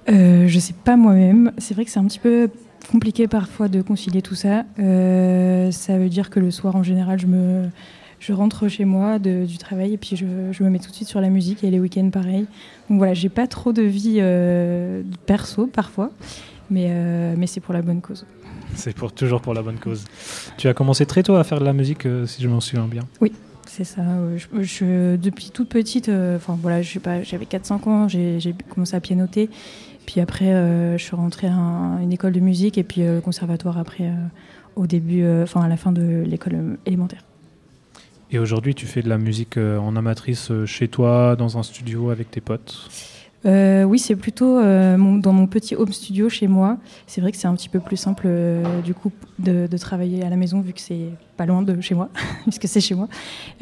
Euh, 0.09 0.47
Je 0.47 0.57
sais 0.57 0.73
pas 0.73 0.97
moi-même. 0.97 1.51
C'est 1.59 1.75
vrai 1.75 1.85
que 1.85 1.91
c'est 1.91 1.99
un 1.99 2.07
petit 2.07 2.17
peu 2.17 2.49
compliqué 2.91 3.27
parfois 3.27 3.67
de 3.67 3.83
concilier 3.83 4.23
tout 4.23 4.33
ça. 4.33 4.65
Euh, 4.79 5.69
ça 5.69 5.99
veut 5.99 6.09
dire 6.09 6.31
que 6.31 6.39
le 6.39 6.49
soir 6.49 6.75
en 6.75 6.81
général, 6.81 7.19
je 7.19 7.27
me 7.27 7.69
je 8.25 8.33
rentre 8.33 8.67
chez 8.67 8.85
moi 8.85 9.19
de, 9.19 9.45
du 9.45 9.57
travail 9.57 9.93
et 9.93 9.97
puis 9.97 10.15
je, 10.15 10.25
je, 10.51 10.63
me 10.63 10.69
mets 10.69 10.79
tout 10.79 10.89
de 10.89 10.95
suite 10.95 11.07
sur 11.07 11.21
la 11.21 11.29
musique 11.29 11.63
et 11.63 11.69
les 11.69 11.79
week-ends 11.79 12.09
pareil. 12.09 12.47
Donc 12.89 12.97
voilà, 12.97 13.13
j'ai 13.13 13.29
pas 13.29 13.45
trop 13.45 13.71
de 13.71 13.83
vie 13.83 14.17
euh, 14.19 15.03
perso 15.27 15.67
parfois, 15.67 16.09
mais, 16.71 16.87
euh, 16.89 17.35
mais 17.37 17.45
c'est 17.45 17.59
pour 17.59 17.73
la 17.73 17.81
bonne 17.81 18.01
cause. 18.01 18.25
C'est 18.75 18.93
pour, 18.93 19.13
toujours 19.13 19.39
pour 19.41 19.53
la 19.53 19.61
bonne 19.61 19.77
cause. 19.77 20.03
Tu 20.57 20.67
as 20.67 20.73
commencé 20.73 21.05
très 21.05 21.23
tôt 21.23 21.35
à 21.35 21.45
faire 21.45 21.59
de 21.59 21.65
la 21.65 21.71
musique, 21.71 22.05
euh, 22.05 22.25
si 22.25 22.41
je 22.41 22.49
m'en 22.49 22.59
souviens 22.59 22.87
bien. 22.87 23.03
Oui, 23.21 23.31
c'est 23.65 23.85
ça. 23.85 24.01
Je, 24.35 24.63
je, 24.63 25.15
depuis 25.15 25.51
toute 25.51 25.69
petite, 25.69 26.09
enfin 26.09 26.57
voilà, 26.61 26.81
je 26.81 26.91
sais 26.91 26.99
pas, 26.99 27.23
j'avais 27.23 27.45
4-5 27.45 27.87
ans, 27.87 28.07
j'ai 28.09 28.53
commencé 28.67 28.95
à 28.95 28.99
pianoter. 28.99 29.49
Puis 30.05 30.19
après, 30.19 30.51
je 30.97 31.01
suis 31.01 31.15
rentrée 31.15 31.47
à 31.47 31.99
une 32.01 32.11
école 32.11 32.33
de 32.33 32.41
musique 32.41 32.77
et 32.77 32.83
puis 32.83 33.01
le 33.01 33.21
conservatoire 33.21 33.77
après, 33.77 34.11
au 34.75 34.87
début, 34.87 35.25
enfin 35.43 35.61
à 35.61 35.69
la 35.69 35.77
fin 35.77 35.93
de 35.93 36.23
l'école 36.25 36.77
élémentaire. 36.85 37.21
Et 38.35 38.37
aujourd'hui, 38.37 38.75
tu 38.75 38.85
fais 38.85 39.01
de 39.01 39.07
la 39.07 39.17
musique 39.17 39.55
en 39.55 39.95
amatrice 39.95 40.51
chez 40.65 40.89
toi, 40.89 41.37
dans 41.37 41.57
un 41.57 41.63
studio 41.63 42.09
avec 42.09 42.29
tes 42.31 42.41
potes 42.41 42.89
euh, 43.45 43.85
Oui, 43.85 43.97
c'est 43.97 44.17
plutôt 44.17 44.59
euh, 44.59 44.97
dans 45.19 45.31
mon 45.31 45.47
petit 45.47 45.73
home 45.73 45.93
studio 45.93 46.27
chez 46.27 46.47
moi. 46.47 46.77
C'est 47.07 47.21
vrai 47.21 47.31
que 47.31 47.37
c'est 47.37 47.47
un 47.47 47.55
petit 47.55 47.69
peu 47.69 47.79
plus 47.79 47.95
simple 47.95 48.25
euh, 48.25 48.81
du 48.81 48.93
coup 48.93 49.09
de, 49.39 49.69
travailler 49.77 50.25
à 50.25 50.29
la 50.29 50.35
maison 50.35 50.59
vu 50.59 50.73
que 50.73 50.81
c'est 50.81 51.11
pas 51.37 51.45
loin 51.45 51.61
de 51.61 51.79
chez 51.79 51.95
moi, 51.95 52.09
puisque 52.43 52.67
c'est 52.67 52.81
chez 52.81 52.93
moi. 52.93 53.07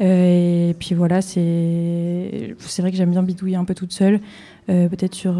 Euh, 0.00 0.70
et 0.70 0.74
puis 0.74 0.96
voilà, 0.96 1.22
c'est 1.22 2.56
vrai 2.78 2.90
que 2.90 2.96
j'aime 2.96 3.12
bien 3.12 3.22
bidouiller 3.22 3.54
un 3.54 3.64
peu 3.64 3.76
toute 3.76 3.92
seule. 3.92 4.18
Peut-être 4.66 5.14
sur 5.14 5.34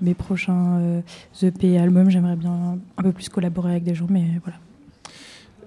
mes 0.00 0.14
prochains 0.14 1.02
EP 1.42 1.76
albums, 1.76 2.08
j'aimerais 2.08 2.36
bien 2.36 2.78
un 2.98 3.02
peu 3.02 3.10
plus 3.10 3.28
collaborer 3.28 3.72
avec 3.72 3.82
des 3.82 3.96
gens, 3.96 4.06
mais 4.08 4.26
voilà. 4.44 4.58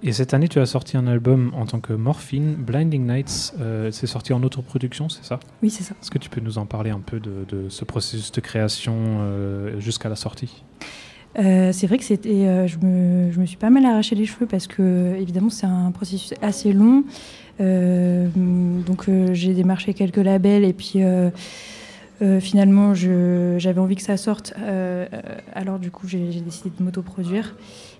Et 0.03 0.13
cette 0.13 0.33
année, 0.33 0.47
tu 0.47 0.59
as 0.59 0.65
sorti 0.65 0.95
un 0.95 1.07
album 1.07 1.51
en 1.55 1.65
tant 1.65 1.79
que 1.79 1.93
Morphine, 1.93 2.55
Blinding 2.55 3.05
Nights. 3.05 3.53
Euh, 3.59 3.89
c'est 3.91 4.07
sorti 4.07 4.33
en 4.33 4.43
autoproduction, 4.43 5.09
c'est 5.09 5.23
ça 5.23 5.39
Oui, 5.63 5.69
c'est 5.69 5.83
ça. 5.83 5.95
Est-ce 6.01 6.11
que 6.11 6.19
tu 6.19 6.29
peux 6.29 6.41
nous 6.41 6.57
en 6.57 6.65
parler 6.65 6.91
un 6.91 6.99
peu 6.99 7.19
de, 7.19 7.45
de 7.47 7.69
ce 7.69 7.83
processus 7.83 8.31
de 8.31 8.41
création 8.41 8.93
euh, 8.97 9.79
jusqu'à 9.79 10.09
la 10.09 10.15
sortie? 10.15 10.63
Euh, 11.39 11.71
c'est 11.71 11.87
vrai 11.87 11.97
que 11.97 12.03
c'était, 12.03 12.67
je, 12.67 12.77
me, 12.79 13.31
je 13.31 13.39
me 13.39 13.45
suis 13.45 13.57
pas 13.57 13.69
mal 13.69 13.85
arraché 13.85 14.15
les 14.15 14.25
cheveux 14.25 14.47
parce 14.47 14.65
que 14.65 15.15
évidemment 15.19 15.49
c'est 15.49 15.67
un 15.67 15.91
processus 15.91 16.33
assez 16.41 16.73
long. 16.73 17.03
Donc 17.59 19.09
j'ai 19.33 19.53
démarché 19.53 19.93
quelques 19.93 20.17
labels 20.17 20.63
et 20.63 20.73
puis 20.73 21.01
euh, 22.21 22.39
finalement 22.39 22.93
j'avais 22.93 23.79
envie 23.79 23.95
que 23.95 24.01
ça 24.01 24.17
sorte. 24.17 24.53
Euh, 24.59 25.05
alors 25.53 25.79
du 25.79 25.91
coup 25.91 26.07
j'ai 26.07 26.41
décidé 26.41 26.71
de 26.77 26.83
m'autoproduire. 26.83 27.55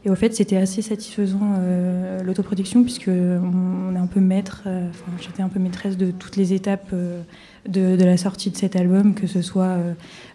Et 0.06 0.10
au 0.10 0.16
fait 0.16 0.34
c'était 0.34 0.58
assez 0.58 0.82
satisfaisant 0.82 1.56
euh, 1.60 2.24
l'autoproduction 2.24 2.84
puisque 2.84 3.10
on, 3.10 3.96
est 3.96 4.00
un 4.00 4.08
peu 4.08 4.20
maître. 4.20 4.64
euh, 4.66 4.90
Enfin 4.90 5.12
j'étais 5.20 5.42
un 5.42 5.50
peu 5.50 5.60
maîtresse 5.60 5.98
de 5.98 6.12
toutes 6.12 6.36
les 6.36 6.54
étapes. 6.54 6.90
euh, 6.94 7.22
de, 7.68 7.98
de 7.98 8.06
la 8.06 8.16
sortie 8.16 8.50
de 8.50 8.56
cet 8.56 8.78
album, 8.78 9.14
que 9.14 9.28
ce 9.28 9.42
soit 9.42 9.78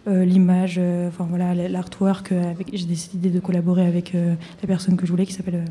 l'image, 0.05 0.79
enfin 1.07 1.25
voilà, 1.27 1.55
l'artwork. 1.67 2.31
j'ai 2.71 2.85
décidé 2.85 3.29
de 3.29 3.39
collaborer 3.39 3.87
avec 3.87 4.13
la 4.13 4.67
personne 4.67 4.95
que 4.95 5.05
je 5.05 5.11
voulais, 5.11 5.25
qui 5.25 5.33
s'appelle 5.33 5.65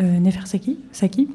euh, 0.00 0.02
euh, 0.02 0.18
Nefer 0.20 0.46
Saki, 0.46 0.78
Saki. 0.92 1.28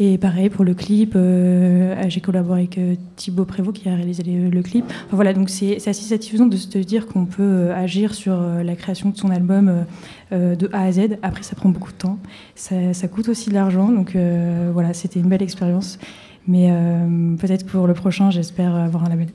Et 0.00 0.16
pareil 0.16 0.48
pour 0.48 0.64
le 0.64 0.74
clip, 0.74 1.14
euh, 1.16 1.92
j'ai 2.08 2.20
collaboré 2.20 2.60
avec 2.60 2.78
euh, 2.78 2.94
Thibaut 3.16 3.44
Prévost 3.44 3.76
qui 3.76 3.88
a 3.88 3.96
réalisé 3.96 4.22
les- 4.22 4.48
le 4.48 4.62
clip. 4.62 4.84
Enfin, 4.86 5.16
voilà, 5.16 5.32
donc 5.34 5.50
c'est 5.50 5.80
c'est 5.80 5.90
assez 5.90 6.04
satisfaisant 6.04 6.46
de 6.46 6.56
se 6.56 6.78
dire 6.78 7.06
qu'on 7.08 7.26
peut 7.26 7.42
euh, 7.42 7.74
agir 7.74 8.14
sur 8.14 8.40
la 8.40 8.76
création 8.76 9.10
de 9.10 9.16
son 9.16 9.30
album 9.30 9.84
de 10.30 10.70
A 10.72 10.82
à 10.82 10.92
Z. 10.92 11.00
Après, 11.22 11.42
ça 11.42 11.56
prend 11.56 11.68
beaucoup 11.70 11.90
de 11.90 11.96
temps, 11.98 12.18
ça, 12.54 12.94
ça 12.94 13.08
coûte 13.08 13.28
aussi 13.28 13.48
de 13.48 13.54
l'argent, 13.54 13.88
donc 13.88 14.14
euh, 14.14 14.70
voilà, 14.72 14.94
c'était 14.94 15.18
une 15.18 15.28
belle 15.28 15.42
expérience. 15.42 15.98
Mais 16.46 16.68
euh, 16.70 17.34
peut-être 17.36 17.66
pour 17.66 17.86
le 17.88 17.94
prochain, 17.94 18.30
j'espère 18.30 18.74
avoir 18.76 19.04
un 19.04 19.08
label. 19.08 19.28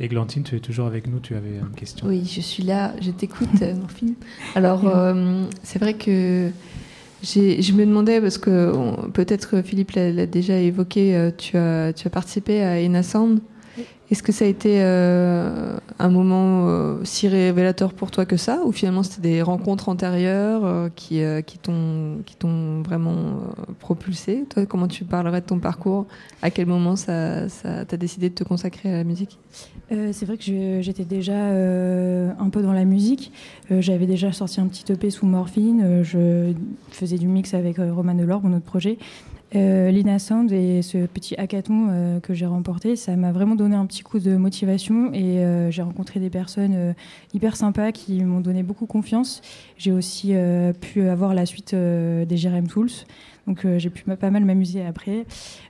Et 0.00 0.08
Glantine, 0.08 0.42
tu 0.42 0.56
es 0.56 0.58
toujours 0.60 0.86
avec 0.86 1.06
nous, 1.06 1.20
tu 1.20 1.34
avais 1.36 1.58
une 1.60 1.74
question. 1.76 2.08
Oui, 2.08 2.24
je 2.28 2.40
suis 2.40 2.64
là, 2.64 2.92
je 3.00 3.10
t'écoute, 3.12 3.48
Morphine. 3.78 4.14
Alors, 4.56 4.82
euh, 4.88 5.44
c'est 5.62 5.78
vrai 5.78 5.94
que 5.94 6.50
je 7.22 7.72
me 7.72 7.86
demandais, 7.86 8.20
parce 8.20 8.38
que 8.38 8.72
peut-être 9.10 9.62
Philippe 9.62 9.92
l'a 9.92 10.26
déjà 10.26 10.56
évoqué, 10.58 11.14
euh, 11.14 11.30
tu 11.36 11.56
as, 11.56 11.92
tu 11.92 12.06
as 12.06 12.10
participé 12.10 12.62
à 12.62 12.80
Ena. 12.80 13.02
Est-ce 14.12 14.22
que 14.22 14.30
ça 14.30 14.44
a 14.44 14.48
été 14.48 14.82
euh, 14.82 15.78
un 15.98 16.10
moment 16.10 16.68
euh, 16.68 16.98
si 17.02 17.28
révélateur 17.28 17.94
pour 17.94 18.10
toi 18.10 18.26
que 18.26 18.36
ça 18.36 18.60
Ou 18.66 18.70
finalement 18.70 19.02
c'était 19.02 19.22
des 19.22 19.40
rencontres 19.40 19.88
antérieures 19.88 20.66
euh, 20.66 20.90
qui, 20.94 21.22
qui 21.46 21.58
t'ont 21.58 22.82
vraiment 22.82 23.40
propulsé? 23.80 24.44
Toi, 24.50 24.66
comment 24.66 24.86
tu 24.86 25.04
parlerais 25.04 25.40
de 25.40 25.46
ton 25.46 25.58
parcours? 25.58 26.04
À 26.42 26.50
quel 26.50 26.66
moment 26.66 26.94
ça, 26.94 27.48
ça 27.48 27.86
t'as 27.86 27.96
décidé 27.96 28.28
de 28.28 28.34
te 28.34 28.44
consacrer 28.44 28.92
à 28.92 28.98
la 28.98 29.04
musique? 29.04 29.38
C'est 29.88 30.26
vrai 30.26 30.36
que 30.36 30.82
j'étais 30.82 31.04
déjà 31.04 31.34
un 31.34 32.50
peu 32.50 32.60
dans 32.60 32.72
la 32.72 32.84
musique. 32.84 33.32
J'avais 33.70 34.06
déjà 34.06 34.30
sorti 34.32 34.60
un 34.60 34.66
petit 34.66 34.90
EP 34.92 35.08
sous 35.08 35.26
Morphine. 35.26 36.02
Je 36.02 36.52
faisais 36.90 37.16
du 37.16 37.28
mix 37.28 37.54
avec 37.54 37.76
Roman 37.78 38.14
Delors, 38.14 38.42
mon 38.42 38.56
autre 38.56 38.64
projet. 38.64 38.98
Euh, 39.54 39.90
Lina 39.90 40.18
Sound 40.18 40.50
et 40.50 40.80
ce 40.80 41.06
petit 41.06 41.34
hackathon 41.36 41.88
euh, 41.90 42.20
que 42.20 42.32
j'ai 42.32 42.46
remporté, 42.46 42.96
ça 42.96 43.16
m'a 43.16 43.32
vraiment 43.32 43.54
donné 43.54 43.76
un 43.76 43.84
petit 43.84 44.02
coup 44.02 44.18
de 44.18 44.36
motivation 44.36 45.12
et 45.12 45.40
euh, 45.40 45.70
j'ai 45.70 45.82
rencontré 45.82 46.20
des 46.20 46.30
personnes 46.30 46.74
euh, 46.74 46.92
hyper 47.34 47.56
sympas 47.56 47.92
qui 47.92 48.24
m'ont 48.24 48.40
donné 48.40 48.62
beaucoup 48.62 48.86
confiance. 48.86 49.42
J'ai 49.76 49.92
aussi 49.92 50.34
pu 50.80 51.08
avoir 51.08 51.34
la 51.34 51.44
suite 51.44 51.74
des 51.74 52.36
JRM 52.36 52.68
Tools. 52.68 52.90
Donc 53.46 53.64
euh, 53.64 53.78
j'ai 53.78 53.90
pu 53.90 54.04
pas 54.04 54.30
mal 54.30 54.44
m'amuser 54.44 54.84
après. 54.84 55.26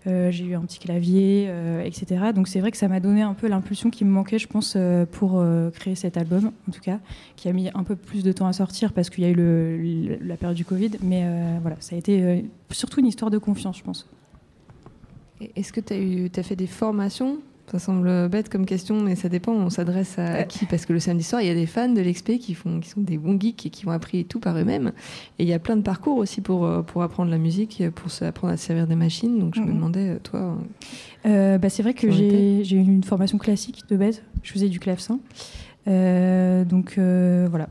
Euh, 0.07 0.31
j'ai 0.31 0.45
eu 0.45 0.55
un 0.55 0.61
petit 0.63 0.79
clavier, 0.79 1.47
euh, 1.49 1.83
etc. 1.83 2.33
Donc 2.35 2.49
c'est 2.49 2.61
vrai 2.61 2.71
que 2.71 2.77
ça 2.77 2.89
m'a 2.89 3.01
donné 3.01 3.23
un 3.23 3.35
peu 3.35 3.49
l'impulsion 3.49 3.91
qui 3.91 4.05
me 4.05 4.11
manquait, 4.11 4.39
je 4.39 4.49
pense, 4.49 4.77
pour 5.13 5.45
créer 5.75 5.95
cet 5.95 6.17
album, 6.17 6.53
en 6.69 6.73
tout 6.73 6.81
cas, 6.81 6.99
qui 7.37 7.49
a 7.49 7.53
mis 7.53 7.71
un 7.75 7.85
peu 7.85 7.97
plus 7.97 8.23
de 8.23 8.33
temps 8.33 8.47
à 8.47 8.53
sortir 8.53 8.93
parce 8.93 9.11
qu'il 9.11 9.25
y 9.25 9.27
a 9.27 9.31
eu 9.31 10.19
la 10.21 10.37
période 10.37 10.57
du 10.57 10.65
Covid. 10.65 10.91
Mais 11.03 11.27
voilà, 11.61 11.77
ça 11.81 11.97
a 11.97 11.99
été 11.99 12.45
surtout 12.71 13.01
une 13.01 13.07
histoire 13.07 13.31
de 13.31 13.39
confiance, 13.39 13.79
je 13.79 13.83
pense. 13.83 14.09
Est-ce 15.57 15.73
que 15.73 15.81
tu 15.81 16.41
as 16.41 16.43
fait 16.43 16.57
des 16.57 16.67
formations? 16.67 17.39
Ça 17.71 17.79
semble 17.79 18.29
bête 18.29 18.51
comme 18.51 18.67
question, 18.67 19.01
mais 19.01 19.15
ça 19.17 19.31
dépend. 19.31 19.53
On 19.53 19.71
s'adresse 19.71 20.19
à, 20.19 20.43
qui? 20.43 20.67
Parce 20.67 20.85
que 20.85 20.93
le 20.93 21.01
samedi 21.01 21.25
soir, 21.25 21.41
il 21.41 21.47
y 21.49 21.51
a 21.51 21.55
des 21.55 21.65
fans 21.67 21.89
de 21.89 22.01
l'XP 22.03 22.39
qui, 22.39 22.53
font, 22.55 22.81
qui 22.81 22.91
sont 22.91 23.01
des 23.01 23.17
bons 23.17 23.41
geeks 23.41 23.65
et 23.65 23.71
qui 23.71 23.87
ont 23.89 23.93
appris 23.93 24.27
tout 24.27 24.41
par 24.41 24.59
eux-mêmes. 24.59 24.93
Et 25.39 25.45
il 25.45 25.49
y 25.49 25.55
a 25.55 25.59
plein 25.59 25.77
de 25.77 25.83
parcours 25.83 26.19
aussi 26.19 26.43
pour, 26.43 26.67
euh, 26.67 26.83
pour 26.83 27.03
apprendre 27.03 27.31
la 27.31 27.39
musique, 27.39 27.83
pour 27.95 28.11
apprendre 28.27 28.53
à 28.53 28.57
se 28.59 28.67
servir 28.67 28.87
des 28.87 28.95
machines. 28.97 29.39
Donc 29.39 29.55
je 29.55 29.61
me 29.61 29.67
Mhm. 29.69 29.75
demandais, 29.75 30.09
euh, 30.11 30.19
toi, 30.23 30.59
Euh, 31.25 31.57
bah, 31.57 31.71
c'est 31.71 31.83
vrai 31.83 31.95
que 31.95 32.11
j'ai 32.11 32.63
j'ai 32.65 32.77
eu 32.77 32.81
une 32.81 33.05
formation 33.05 33.39
classique 33.39 33.85
de 33.89 33.97
base. 33.97 34.23
Je 34.43 34.53
faisais 34.53 34.69
du 34.69 34.79
clavecin. 34.81 35.19
Euh, 35.89 36.65
donc 36.65 36.97
euh, 36.99 37.47
voilà. 37.49 37.69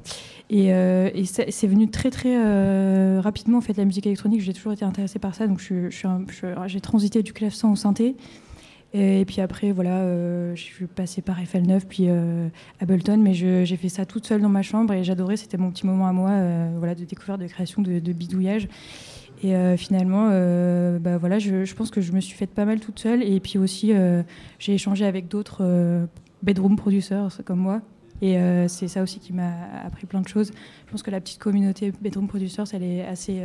Et, 0.50 0.74
euh, 0.74 1.10
et 1.14 1.26
c'est 1.26 1.68
venu 1.68 1.90
très 1.90 2.10
très 2.10 3.20
rapidement 3.20 3.58
en 3.58 3.62
fait 3.62 3.78
la 3.78 3.86
musique 3.86 4.06
électronique. 4.08 4.42
J'ai 4.42 4.54
toujours 4.54 4.74
été 4.74 4.84
intéressée 4.84 5.20
par 5.20 5.36
ça, 5.36 5.48
donc 5.48 5.60
je, 5.60 5.90
je 5.90 6.08
je- 6.30 6.68
j'ai 6.68 6.82
transité 6.82 7.24
du 7.24 7.34
clavecin 7.34 7.72
au 7.72 7.76
synthé. 7.76 8.16
Et, 8.94 9.24
puis 9.26 9.40
après 9.40 9.72
voilà, 9.72 10.00
euh, 10.00 10.54
je 10.56 10.62
suis 10.62 10.86
passée 10.86 11.22
par 11.22 11.40
FL9 11.40 11.86
puis 11.88 12.06
euh, 12.10 12.50
Ableton, 12.82 13.18
mais 13.18 13.34
j'ai 13.34 13.78
fait 13.78 13.90
ça 13.90 14.06
toute 14.06 14.26
seule 14.26 14.42
dans 14.42 14.50
ma 14.50 14.64
chambre 14.64 14.94
et 14.94 15.04
j'adorais. 15.04 15.38
C'était 15.38 15.58
mon 15.58 15.72
petit 15.72 15.86
moment 15.86 16.08
à 16.08 16.12
moi, 16.12 16.32
euh, 16.32 16.76
voilà, 16.78 16.96
de 16.96 17.06
découverte, 17.06 17.40
de 17.40 17.48
création, 17.48 17.82
de, 17.82 18.00
bidouillage. 18.12 18.68
Et 19.44 19.56
euh, 19.56 19.78
finalement, 19.78 20.28
bah 21.00 21.18
voilà, 21.18 21.40
je, 21.40 21.74
pense 21.74 21.90
que 21.90 22.02
je 22.02 22.12
me 22.12 22.20
suis 22.20 22.36
faite 22.36 22.52
pas 22.52 22.66
mal 22.66 22.80
toute 22.80 23.00
seule. 23.00 23.24
Et 23.24 23.40
puis 23.40 23.58
aussi, 23.58 23.94
j'ai 24.60 24.74
échangé 24.74 25.06
avec 25.06 25.28
d'autres 25.28 26.08
bedroom 26.44 26.76
producers 26.76 27.42
comme 27.46 27.60
moi. 27.60 27.82
Et 28.22 28.38
c'est 28.68 28.88
ça 28.88 29.02
aussi 29.02 29.20
qui 29.20 29.34
m'a 29.34 29.54
appris 29.84 30.06
plein 30.06 30.22
de 30.22 30.28
choses. 30.28 30.52
Je 30.86 30.92
pense 30.92 31.02
que 31.02 31.10
la 31.10 31.22
petite 31.22 31.40
communauté 31.40 31.92
bedroom 32.02 32.28
producers, 32.28 32.66
elle 32.74 32.84
est 32.84 33.06
assez, 33.06 33.42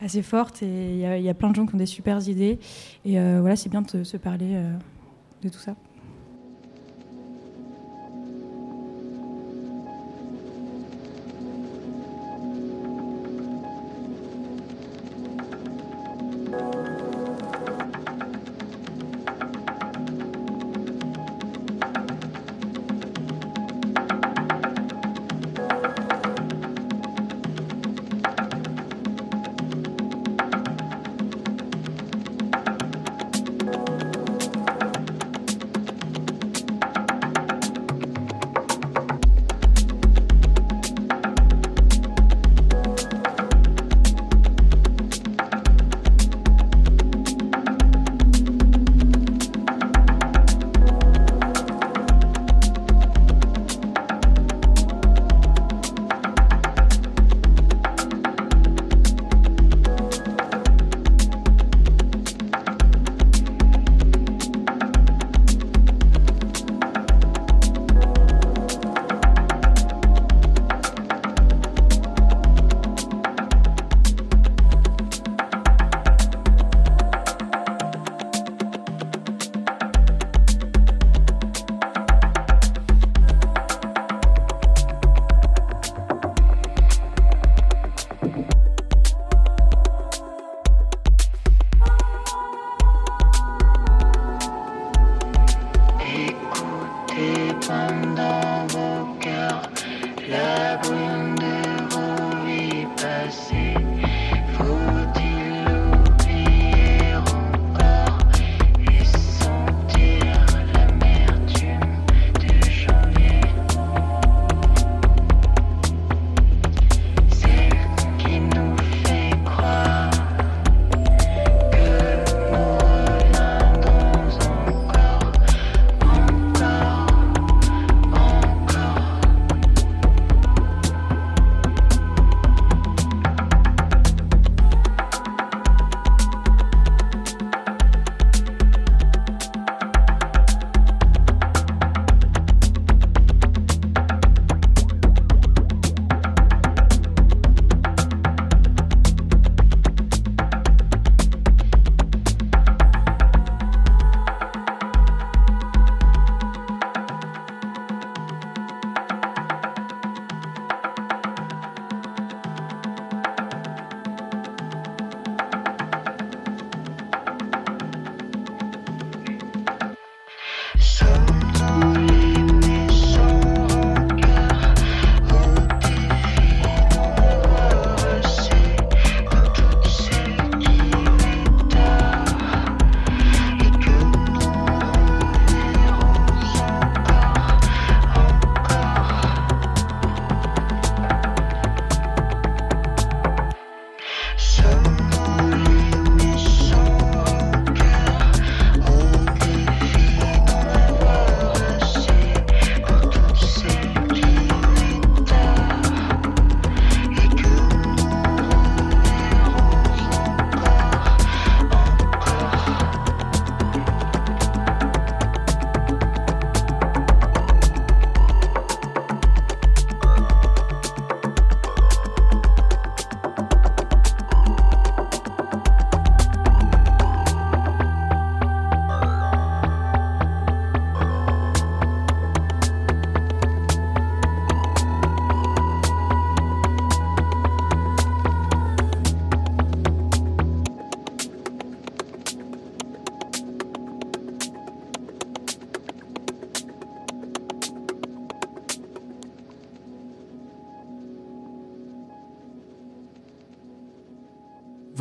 assez 0.00 0.22
forte. 0.22 0.62
Et 0.62 0.92
il 0.94 1.22
y, 1.22 1.28
a- 1.28 1.34
plein 1.34 1.50
de 1.50 1.54
gens 1.56 1.66
qui 1.66 1.74
ont 1.74 1.78
des 1.78 1.86
super 1.86 2.26
idées. 2.28 2.58
Et 3.04 3.18
euh, 3.18 3.38
voilà, 3.40 3.56
c'est 3.56 3.68
bien 3.68 3.82
de 3.82 4.04
se 4.04 4.16
parler 4.16 4.50
euh, 4.54 4.72
de 5.42 5.48
tout 5.48 5.58
ça. 5.58 5.74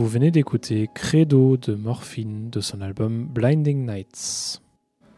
Vous 0.08 0.14
venez 0.14 0.32
d'écouter 0.32 0.90
Credo 0.94 1.58
de 1.58 1.76
Morphine 1.76 2.50
de 2.50 2.62
son 2.62 2.80
album 2.80 3.26
Blinding 3.26 3.86
Nights. 3.86 4.62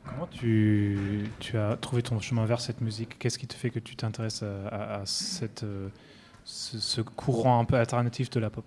Comment 0.03 0.25
tu, 0.25 0.97
tu, 1.39 1.59
as 1.59 1.77
trouvé 1.79 2.01
ton 2.01 2.19
chemin 2.19 2.43
vers 2.47 2.59
cette 2.59 2.81
musique? 2.81 3.19
Qu'est-ce 3.19 3.37
qui 3.37 3.45
te 3.45 3.53
fait 3.53 3.69
que 3.69 3.77
tu 3.77 3.95
t'intéresses 3.95 4.41
à, 4.41 5.03
cette, 5.05 5.61
euh, 5.61 5.89
ce, 6.43 7.01
courant 7.01 7.59
un 7.59 7.65
peu 7.65 7.75
alternatif 7.75 8.31
de 8.31 8.39
la 8.39 8.49
pop? 8.49 8.65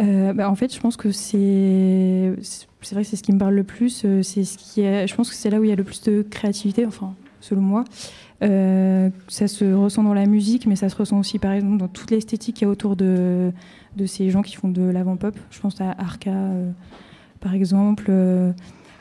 Euh, 0.00 0.34
bah, 0.34 0.50
en 0.50 0.54
fait, 0.54 0.74
je 0.74 0.78
pense 0.78 0.98
que 0.98 1.12
c'est 1.12 2.34
c'est 2.82 2.94
vrai 2.94 3.04
que 3.04 3.08
c'est 3.08 3.16
ce 3.16 3.22
qui 3.22 3.32
me 3.32 3.38
parle 3.38 3.54
le 3.54 3.64
plus. 3.64 4.04
Euh, 4.04 4.22
c'est 4.22 4.44
ce 4.44 4.58
qui 4.58 4.82
est, 4.82 5.06
je 5.06 5.14
pense 5.14 5.30
que 5.30 5.34
c'est 5.34 5.48
là 5.48 5.60
où 5.60 5.64
il 5.64 5.70
y 5.70 5.72
a 5.72 5.76
le 5.76 5.84
plus 5.84 6.02
de 6.02 6.20
créativité, 6.20 6.84
enfin 6.84 7.14
selon 7.44 7.62
moi. 7.62 7.84
ça 8.40 9.48
se 9.48 9.72
ressent 9.72 10.02
dans 10.02 10.14
la 10.14 10.26
musique, 10.26 10.66
mais 10.66 10.76
ça 10.76 10.88
se 10.88 10.96
ressent 10.96 11.18
aussi 11.18 11.38
par 11.38 11.52
exemple 11.52 11.78
dans 11.78 11.88
toute 11.88 12.10
l'esthétique 12.10 12.56
qu'il 12.56 12.66
y 12.66 12.68
a 12.68 12.70
autour 12.70 12.96
de 12.96 13.52
ces 14.06 14.30
gens 14.30 14.42
qui 14.42 14.56
font 14.56 14.68
de 14.68 14.82
l'avant-pop. 14.82 15.36
Je 15.50 15.60
pense 15.60 15.80
à 15.80 15.90
Arca, 15.98 16.32
par 17.40 17.54
exemple. 17.54 18.10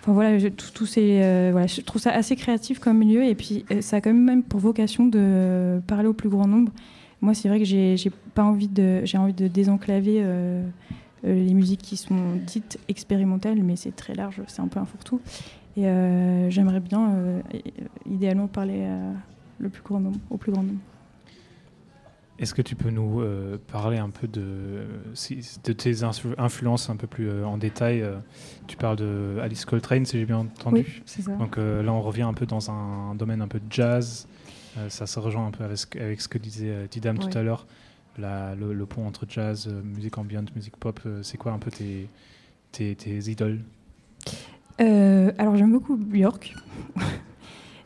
Enfin 0.03 0.11
voilà, 0.11 0.37
je, 0.37 0.47
euh, 0.47 1.67
je 1.67 1.81
trouve 1.81 2.01
ça 2.01 2.11
assez 2.11 2.35
créatif 2.35 2.79
comme 2.79 2.97
milieu 2.97 3.23
et 3.23 3.35
puis 3.35 3.63
euh, 3.71 3.79
ça 3.79 3.97
a 3.97 4.01
quand 4.01 4.13
même 4.13 4.43
pour 4.43 4.59
vocation 4.59 5.05
de 5.05 5.79
parler 5.87 6.09
au 6.09 6.13
plus 6.13 6.27
grand 6.27 6.45
nombre. 6.45 6.73
Moi, 7.21 7.33
c'est 7.33 7.47
vrai 7.47 7.57
que 7.57 7.63
j'ai 7.63 8.11
pas 8.33 8.43
envie 8.43 8.67
de, 8.67 8.99
j'ai 9.05 9.17
envie 9.17 9.33
de 9.33 9.47
désenclaver 9.47 10.17
euh, 10.19 10.61
les 11.23 11.53
musiques 11.53 11.81
qui 11.81 11.95
sont 11.95 12.35
dites 12.45 12.79
expérimentales, 12.89 13.63
mais 13.63 13.77
c'est 13.77 13.95
très 13.95 14.13
large, 14.13 14.41
c'est 14.47 14.61
un 14.61 14.67
peu 14.67 14.81
un 14.81 14.85
fourre-tout. 14.85 15.21
Et 15.75 15.83
j'aimerais 16.49 16.79
bien, 16.79 17.41
idéalement, 18.05 18.47
parler 18.47 18.87
le 19.59 19.69
plus 19.69 19.81
grand 19.81 19.99
nombre, 19.99 20.19
au 20.29 20.37
plus 20.37 20.51
grand 20.51 20.63
nombre. 20.63 20.79
Est-ce 22.39 22.55
que 22.55 22.63
tu 22.63 22.75
peux 22.75 22.89
nous 22.89 23.21
euh, 23.21 23.57
parler 23.71 23.99
un 23.99 24.09
peu 24.09 24.27
de, 24.27 24.85
de 25.63 25.73
tes 25.73 26.03
influences 26.03 26.89
un 26.89 26.95
peu 26.95 27.05
plus 27.05 27.29
euh, 27.29 27.45
en 27.45 27.57
détail 27.57 28.01
euh, 28.01 28.17
Tu 28.65 28.75
parles 28.75 28.97
de 28.97 29.37
Alice 29.41 29.65
Coltrane, 29.65 30.05
si 30.05 30.17
j'ai 30.17 30.25
bien 30.25 30.39
entendu. 30.39 30.83
Oui, 30.85 31.01
c'est 31.05 31.21
ça. 31.21 31.31
Donc 31.35 31.57
là, 31.57 31.93
on 31.93 32.01
revient 32.01 32.23
un 32.23 32.33
peu 32.33 32.45
dans 32.45 32.71
un 32.71 33.13
domaine 33.15 33.41
un 33.41 33.47
peu 33.47 33.59
de 33.59 33.71
jazz. 33.71 34.27
ça 34.89 35.05
se 35.05 35.19
rejoint 35.19 35.47
un 35.47 35.51
peu 35.51 35.63
avec, 35.63 35.95
avec 35.95 36.21
ce 36.21 36.27
que 36.27 36.39
disait 36.39 36.87
Didam 36.89 37.19
tout 37.19 37.37
à 37.37 37.43
l'heure. 37.43 37.67
Le, 38.17 38.73
le, 38.73 38.85
pont 38.85 39.07
entre 39.07 39.25
jazz, 39.27 39.67
musique 39.83 40.17
ambiante, 40.17 40.55
musique 40.55 40.77
pop. 40.77 40.99
c'est 41.21 41.37
quoi 41.37 41.51
un 41.51 41.59
peu 41.59 41.71
tes, 41.71 42.09
tes, 42.71 42.95
tes 42.95 43.29
idoles? 43.29 43.61
Alors 44.79 45.55
j'aime 45.55 45.71
beaucoup 45.71 45.95
Björk. 45.95 46.55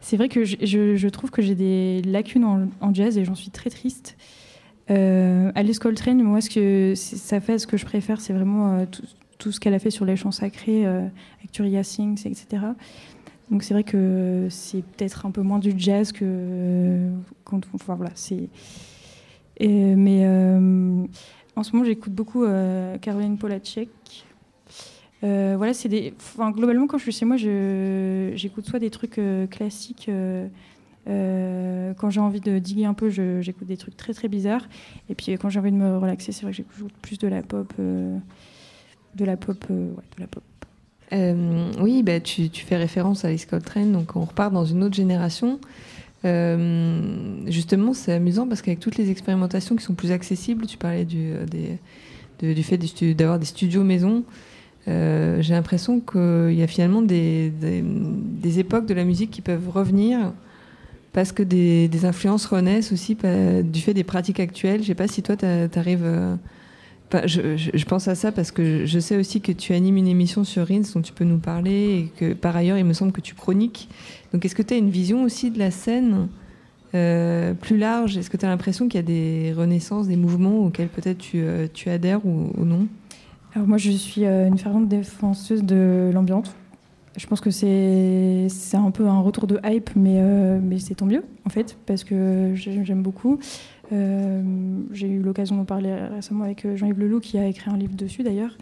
c'est 0.07 0.15
vrai 0.15 0.29
que 0.29 0.45
je, 0.45 1.07
trouve 1.09 1.31
que 1.31 1.41
j'ai 1.41 1.53
des 1.53 2.01
lacunes 2.01 2.45
en, 2.79 2.93
jazz 2.93 3.17
et 3.17 3.25
j'en 3.25 3.35
suis 3.35 3.49
très 3.49 3.69
triste. 3.69 4.15
Euh, 4.89 5.51
Alice 5.53 5.79
Coltrane, 5.79 6.23
moi, 6.23 6.39
ce 6.39 6.49
que 6.49 6.93
ça 6.95 7.41
fait, 7.41 7.59
ce 7.59 7.67
que 7.67 7.75
je 7.75 7.83
préfère, 7.83 8.21
c'est 8.21 8.31
vraiment 8.31 8.71
euh, 8.71 8.85
tout, 9.37 9.51
ce 9.51 9.59
qu'elle 9.59 9.73
a 9.73 9.79
fait 9.79 9.91
sur 9.91 10.05
les 10.05 10.15
chants 10.15 10.31
sacrés, 10.31 10.85
euh, 10.85 11.05
avec 11.39 11.85
Sings, 11.85 12.25
etc. 12.25 12.63
Donc 13.51 13.63
c'est 13.63 13.73
vrai 13.73 13.83
que 13.83 14.47
c'est 14.49 14.81
peut-être 14.81 15.25
un 15.25 15.31
peu 15.31 15.41
moins 15.41 15.59
du 15.59 15.73
jazz 15.77 16.13
que 16.13 17.09
enfin 17.51 17.95
voilà, 17.95 18.11
c'est. 18.15 18.47
mais 19.59 20.25
en 21.57 21.63
ce 21.63 21.71
moment, 21.73 21.83
j'écoute 21.83 22.13
beaucoup 22.13 22.45
Caroline 23.01 23.37
Polacek. 23.37 23.89
Voilà, 25.21 25.73
c'est 25.73 25.89
des. 25.89 26.13
Enfin, 26.17 26.51
globalement, 26.51 26.87
quand 26.87 26.97
je 26.97 27.03
suis 27.03 27.11
chez 27.11 27.25
moi, 27.25 27.37
j'écoute 27.37 28.65
soit 28.65 28.79
des 28.79 28.89
trucs 28.89 29.19
classiques 29.49 30.09
euh, 31.09 31.93
quand 31.93 32.09
j'ai 32.09 32.19
envie 32.19 32.41
de 32.41 32.59
diguer 32.59 32.85
un 32.85 32.93
peu, 32.93 33.09
j'écoute 33.09 33.67
des 33.67 33.77
trucs 33.77 33.95
très 33.95 34.13
très 34.13 34.27
bizarres. 34.27 34.67
Et 35.09 35.15
puis 35.15 35.31
quand 35.33 35.49
j'ai 35.49 35.59
envie 35.59 35.71
de 35.71 35.77
me 35.77 35.97
relaxer, 35.97 36.31
c'est 36.31 36.43
vrai 36.43 36.51
que 36.51 36.57
j'écoute 36.57 36.93
plus 37.01 37.17
de 37.17 37.27
la 37.27 37.41
pop, 37.41 37.71
euh, 37.79 38.17
de 39.15 39.25
la 39.25 39.37
pop, 39.37 39.63
euh, 39.71 39.91
de 40.17 40.21
la 40.21 40.27
pop. 40.27 40.43
oui, 41.79 42.03
bah, 42.03 42.19
tu, 42.19 42.49
tu, 42.49 42.65
fais 42.65 42.75
référence 42.75 43.23
à 43.23 43.29
Alice 43.29 43.45
Coltrane, 43.45 43.93
donc 43.93 44.15
on 44.15 44.25
repart 44.25 44.53
dans 44.53 44.65
une 44.65 44.83
autre 44.83 44.95
génération. 44.95 45.59
justement, 46.23 47.93
c'est 47.93 48.13
amusant 48.13 48.47
parce 48.47 48.61
qu'avec 48.61 48.79
toutes 48.79 48.97
les 48.97 49.09
expérimentations 49.09 49.75
qui 49.75 49.83
sont 49.83 49.95
plus 49.95 50.11
accessibles, 50.11 50.65
tu 50.65 50.77
parlais 50.77 51.05
du, 51.05 51.33
des, 51.49 52.53
du 52.53 52.63
fait 52.63 52.77
d'avoir 53.15 53.39
des 53.39 53.45
studios 53.45 53.83
maison. 53.83 54.23
J'ai 54.87 55.53
l'impression 55.53 55.99
qu'il 55.99 56.53
y 56.53 56.63
a 56.63 56.67
finalement 56.67 57.01
des, 57.01 57.51
époques 58.57 58.85
de 58.85 58.93
la 58.93 59.03
musique 59.03 59.31
qui 59.31 59.41
peuvent 59.41 59.69
revenir 59.69 60.33
parce 61.13 61.31
que 61.31 61.43
des, 61.43 62.05
influences 62.05 62.45
renaissent 62.45 62.91
aussi 62.91 63.17
du 63.63 63.81
fait 63.81 63.93
des 63.93 64.03
pratiques 64.03 64.39
actuelles. 64.39 64.77
Je 64.77 64.83
ne 64.83 64.87
sais 64.87 64.95
pas 64.95 65.07
si 65.07 65.23
toi, 65.23 65.35
tu 65.35 65.45
arrives. 65.45 66.05
Euh, 66.05 66.35
je, 67.25 67.85
pense 67.85 68.07
à 68.07 68.15
ça 68.15 68.31
parce 68.31 68.51
que 68.51 68.85
je 68.85 68.99
sais 68.99 69.15
aussi 69.15 69.39
que 69.39 69.51
tu 69.51 69.73
animes 69.73 69.97
une 69.97 70.07
émission 70.07 70.43
sur 70.43 70.67
Rins 70.67 70.81
dont 70.93 71.01
tu 71.01 71.13
peux 71.13 71.23
nous 71.23 71.39
parler 71.39 71.99
et 71.99 72.11
que 72.19 72.33
par 72.33 72.55
ailleurs, 72.55 72.77
il 72.77 72.85
me 72.85 72.93
semble 72.93 73.11
que 73.11 73.21
tu 73.21 73.33
chroniques. 73.33 73.87
Donc, 74.33 74.43
est-ce 74.45 74.55
que 74.55 74.61
tu 74.61 74.73
as 74.73 74.77
une 74.77 74.89
vision 74.89 75.23
aussi 75.23 75.49
de 75.49 75.59
la 75.59 75.71
scène 75.71 76.27
euh, 76.95 77.53
plus 77.53 77.77
large? 77.77 78.17
Est-ce 78.17 78.29
que 78.29 78.37
tu 78.37 78.45
as 78.45 78.49
l'impression 78.49 78.87
qu'il 78.87 78.97
y 78.97 79.03
a 79.03 79.03
des 79.03 79.53
renaissances, 79.55 80.07
des 80.07 80.17
mouvements 80.17 80.65
auxquels 80.65 80.89
peut-être 80.89 81.17
tu, 81.17 81.41
euh, 81.41 81.67
adhères 81.85 82.25
ou, 82.25 82.51
non? 82.63 82.87
Alors, 83.57 83.67
moi, 83.67 83.79
je 83.79 83.89
suis 83.89 84.23
une 84.23 84.59
fervente 84.59 84.87
défenseuse 84.87 85.63
de 85.63 86.11
l'ambiance. 86.13 86.55
Je 87.15 87.25
pense 87.25 87.41
que 87.41 87.49
c'est 87.49 88.77
un 88.77 88.91
peu 88.91 89.07
un 89.07 89.19
retour 89.19 89.47
de 89.47 89.59
hype, 89.65 89.89
mais, 89.95 90.17
euh, 90.19 90.59
mais 90.61 90.77
c'est 90.77 90.93
tant 90.93 91.07
mieux, 91.07 91.23
en 91.43 91.49
fait, 91.49 91.75
parce 91.87 92.03
que 92.03 92.51
j'aime 92.53 93.01
beaucoup. 93.01 93.39
Euh, 93.91 94.43
j'ai 94.91 95.07
eu 95.07 95.23
l'occasion 95.23 95.55
d'en 95.55 95.65
parler 95.65 95.91
récemment 95.91 96.43
avec 96.43 96.65
euh, 96.65 96.77
Jean-Yves 96.77 96.99
Leloup, 96.99 97.19
qui 97.19 97.39
a 97.39 97.47
écrit 97.47 97.71
un 97.71 97.77
livre 97.77 97.95
dessus, 97.95 98.21
d'ailleurs, 98.21 98.55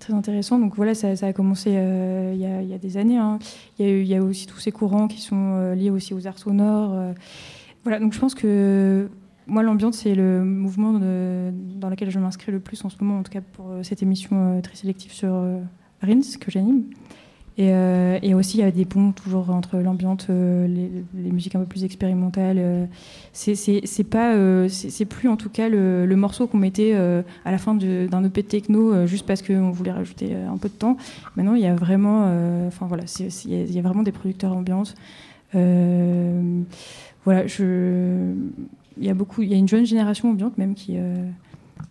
très 0.00 0.14
intéressant. 0.14 0.58
Donc 0.58 0.74
voilà, 0.74 0.96
ça, 0.96 1.12
a 1.22 1.32
commencé 1.32 1.70
il, 1.70 2.40
y 2.40 2.44
a, 2.44 2.60
il, 2.60 2.68
y 2.68 2.74
a, 2.74 2.78
des 2.78 2.96
années. 2.96 3.18
Hein. 3.18 3.38
Il, 3.78 3.86
y 3.86 3.88
a 3.88 3.98
il, 3.98 4.08
y 4.08 4.16
a 4.16 4.20
aussi 4.20 4.48
tous 4.48 4.58
ces 4.58 4.72
courants 4.72 5.06
qui 5.06 5.20
sont 5.20 5.74
liés 5.74 5.90
aussi 5.90 6.12
aux 6.12 6.26
arts 6.26 6.40
sonores. 6.40 7.14
voilà, 7.84 8.00
donc 8.00 8.14
je 8.14 8.18
pense 8.18 8.34
que 8.34 9.08
moi, 9.46 9.62
l'ambiance, 9.62 9.98
c'est 9.98 10.14
le 10.14 10.44
mouvement 10.44 10.92
dans 10.92 11.88
lequel 11.88 12.10
je 12.10 12.18
m'inscris 12.18 12.52
le 12.52 12.60
plus 12.60 12.84
en 12.84 12.88
ce 12.88 12.96
moment, 13.00 13.18
en 13.18 13.22
tout 13.22 13.32
cas 13.32 13.40
pour 13.40 13.72
cette 13.82 14.02
émission 14.02 14.60
très 14.62 14.76
sélective 14.76 15.12
sur 15.12 15.44
RINS 16.02 16.38
que 16.38 16.50
j'anime. 16.50 16.84
Euh, 17.58 18.18
et, 18.22 18.34
aussi, 18.34 18.58
il 18.58 18.60
y 18.60 18.64
a 18.64 18.70
des 18.70 18.84
ponts 18.84 19.12
toujours 19.12 19.50
entre 19.50 19.78
l'ambiance, 19.78 20.26
euh, 20.30 20.66
les, 20.66 21.30
musiques 21.30 21.54
un 21.54 21.60
peu 21.60 21.66
plus 21.66 21.84
expérimentales. 21.84 22.56
Euh, 22.58 22.86
c'est 23.32 24.04
pas, 24.04 24.34
c'est 24.68 25.04
plus 25.04 25.28
en 25.28 25.36
tout 25.36 25.50
cas 25.50 25.68
le, 25.68 26.06
morceau 26.16 26.46
qu'on 26.46 26.58
mettait 26.58 26.94
à 26.94 27.50
la 27.50 27.58
fin 27.58 27.74
d'un 27.74 28.24
EP 28.24 28.42
de 28.42 28.48
techno 28.48 29.06
juste 29.06 29.26
parce 29.26 29.42
qu'on 29.42 29.70
voulait 29.70 29.92
rajouter 29.92 30.34
un 30.34 30.56
peu 30.56 30.68
de 30.68 30.74
temps. 30.74 30.96
Maintenant, 31.36 31.54
il 31.54 31.62
y 31.62 31.66
a 31.66 31.74
vraiment, 31.74 32.24
enfin 32.66 32.86
voilà, 32.86 33.04
il 33.44 33.74
y, 33.74 33.78
a 33.78 33.82
vraiment 33.82 34.02
des 34.02 34.12
producteurs 34.12 34.52
ambiance. 34.52 34.94
voilà, 35.52 37.46
je, 37.46 38.34
il 39.00 39.06
y 39.06 39.10
a 39.10 39.14
beaucoup, 39.14 39.42
il 39.42 39.48
y 39.48 39.54
a 39.54 39.56
une 39.56 39.68
jeune 39.68 39.84
génération 39.84 40.30
ambiante 40.30 40.56
même 40.58 40.74
qui 40.74 40.96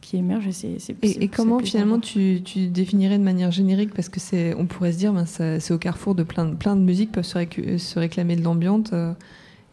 qui 0.01 0.17
émerge. 0.17 0.47
Et, 0.63 0.77
et, 1.23 1.27
comment 1.27 1.59
finalement 1.59 1.99
tu, 1.99 2.41
tu, 2.43 2.67
définirais 2.67 3.17
de 3.17 3.23
manière 3.23 3.51
générique 3.51 3.93
Parce 3.93 4.09
que 4.09 4.19
c'est, 4.19 4.53
on 4.55 4.65
pourrait 4.65 4.93
se 4.93 4.97
dire, 4.97 5.13
ben, 5.13 5.25
c'est 5.25 5.71
au 5.71 5.77
carrefour 5.77 6.15
de 6.15 6.23
plein, 6.23 6.45
de 6.45 6.55
plein 6.55 6.75
de 6.75 6.81
musiques 6.81 7.11
peuvent 7.11 7.25
se, 7.25 7.77
se 7.77 7.99
réclamer 7.99 8.35
de 8.35 8.43
l'ambiance. 8.43 8.87
Euh, 8.93 9.13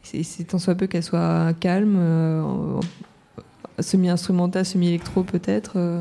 c'est 0.02 0.44
tant 0.44 0.58
soit 0.58 0.74
peu 0.74 0.86
qu'elle 0.86 1.02
soit 1.02 1.52
calme, 1.58 1.96
euh, 1.98 2.80
semi-instrumentale, 3.80 4.64
semi-électro 4.64 5.22
peut-être. 5.22 5.72
Euh. 5.76 6.00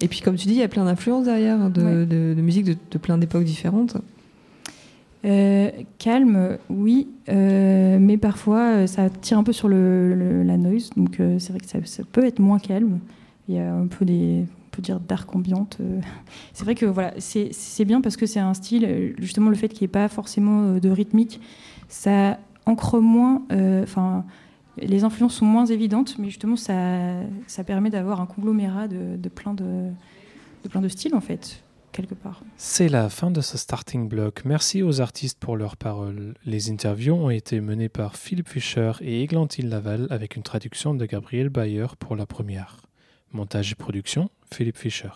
Et 0.00 0.08
puis 0.08 0.20
comme 0.20 0.36
tu 0.36 0.46
dis, 0.46 0.54
il 0.54 0.60
y 0.60 0.62
a 0.62 0.68
plein 0.68 0.84
d'influences 0.84 1.24
derrière, 1.24 1.70
de, 1.70 2.04
de, 2.04 2.34
de 2.34 2.40
musique 2.40 2.64
de, 2.64 2.98
plein 2.98 3.18
d'époques 3.18 3.44
différentes. 3.44 3.96
Calme, 5.22 6.58
oui, 6.70 7.08
mais 7.28 8.16
parfois 8.16 8.86
ça 8.86 9.10
tire 9.10 9.38
un 9.38 9.42
peu 9.42 9.52
sur 9.52 9.68
la 9.68 10.56
noise, 10.56 10.90
donc 10.96 11.20
c'est 11.38 11.50
vrai 11.50 11.60
que 11.60 11.88
ça, 11.88 12.02
peut 12.10 12.24
être 12.24 12.38
moins 12.38 12.58
calme. 12.58 13.00
Il 13.48 13.54
y 13.54 13.58
a 13.58 13.74
un 13.74 13.86
peu 13.86 14.04
des, 14.04 14.44
on 14.68 14.76
peut 14.76 14.82
dire 14.82 15.00
dark 15.00 15.34
ambiante. 15.34 15.78
Euh. 15.80 16.00
C'est 16.52 16.64
vrai 16.64 16.74
que 16.74 16.86
voilà, 16.86 17.14
c'est 17.18 17.84
bien 17.84 18.00
parce 18.00 18.16
que 18.16 18.26
c'est 18.26 18.40
un 18.40 18.52
style. 18.54 19.14
Justement, 19.18 19.48
le 19.48 19.56
fait 19.56 19.68
qu'il 19.68 19.82
n'y 19.82 19.84
ait 19.86 19.88
pas 19.88 20.08
forcément 20.08 20.62
euh, 20.62 20.80
de 20.80 20.90
rythmique, 20.90 21.40
ça 21.88 22.38
ancre 22.66 22.98
moins. 23.00 23.42
Euh, 23.52 23.82
enfin, 23.82 24.24
les 24.76 25.04
influences 25.04 25.34
sont 25.34 25.46
moins 25.46 25.66
évidentes, 25.66 26.16
mais 26.18 26.26
justement, 26.26 26.56
ça, 26.56 27.22
ça 27.46 27.64
permet 27.64 27.90
d'avoir 27.90 28.20
un 28.20 28.26
conglomérat 28.26 28.88
de, 28.88 29.16
de, 29.16 29.28
plein 29.28 29.54
de, 29.54 29.88
de 30.64 30.68
plein 30.68 30.80
de 30.80 30.88
styles 30.88 31.14
en 31.14 31.20
fait. 31.20 31.62
C'est 32.56 32.88
la 32.88 33.08
fin 33.08 33.30
de 33.30 33.40
ce 33.40 33.58
starting 33.58 34.08
block. 34.08 34.42
Merci 34.44 34.82
aux 34.82 35.00
artistes 35.00 35.38
pour 35.38 35.56
leurs 35.56 35.76
paroles. 35.76 36.34
Les 36.44 36.70
interviews 36.70 37.14
ont 37.14 37.30
été 37.30 37.60
menées 37.60 37.88
par 37.88 38.16
Philippe 38.16 38.48
Fischer 38.48 38.92
et 39.00 39.22
Églantine 39.22 39.68
Laval 39.68 40.06
avec 40.10 40.36
une 40.36 40.42
traduction 40.42 40.94
de 40.94 41.06
Gabriel 41.06 41.48
Bayer 41.48 41.86
pour 41.98 42.16
la 42.16 42.26
première. 42.26 42.82
Montage 43.32 43.72
et 43.72 43.74
production, 43.74 44.30
Philippe 44.52 44.78
Fischer. 44.78 45.10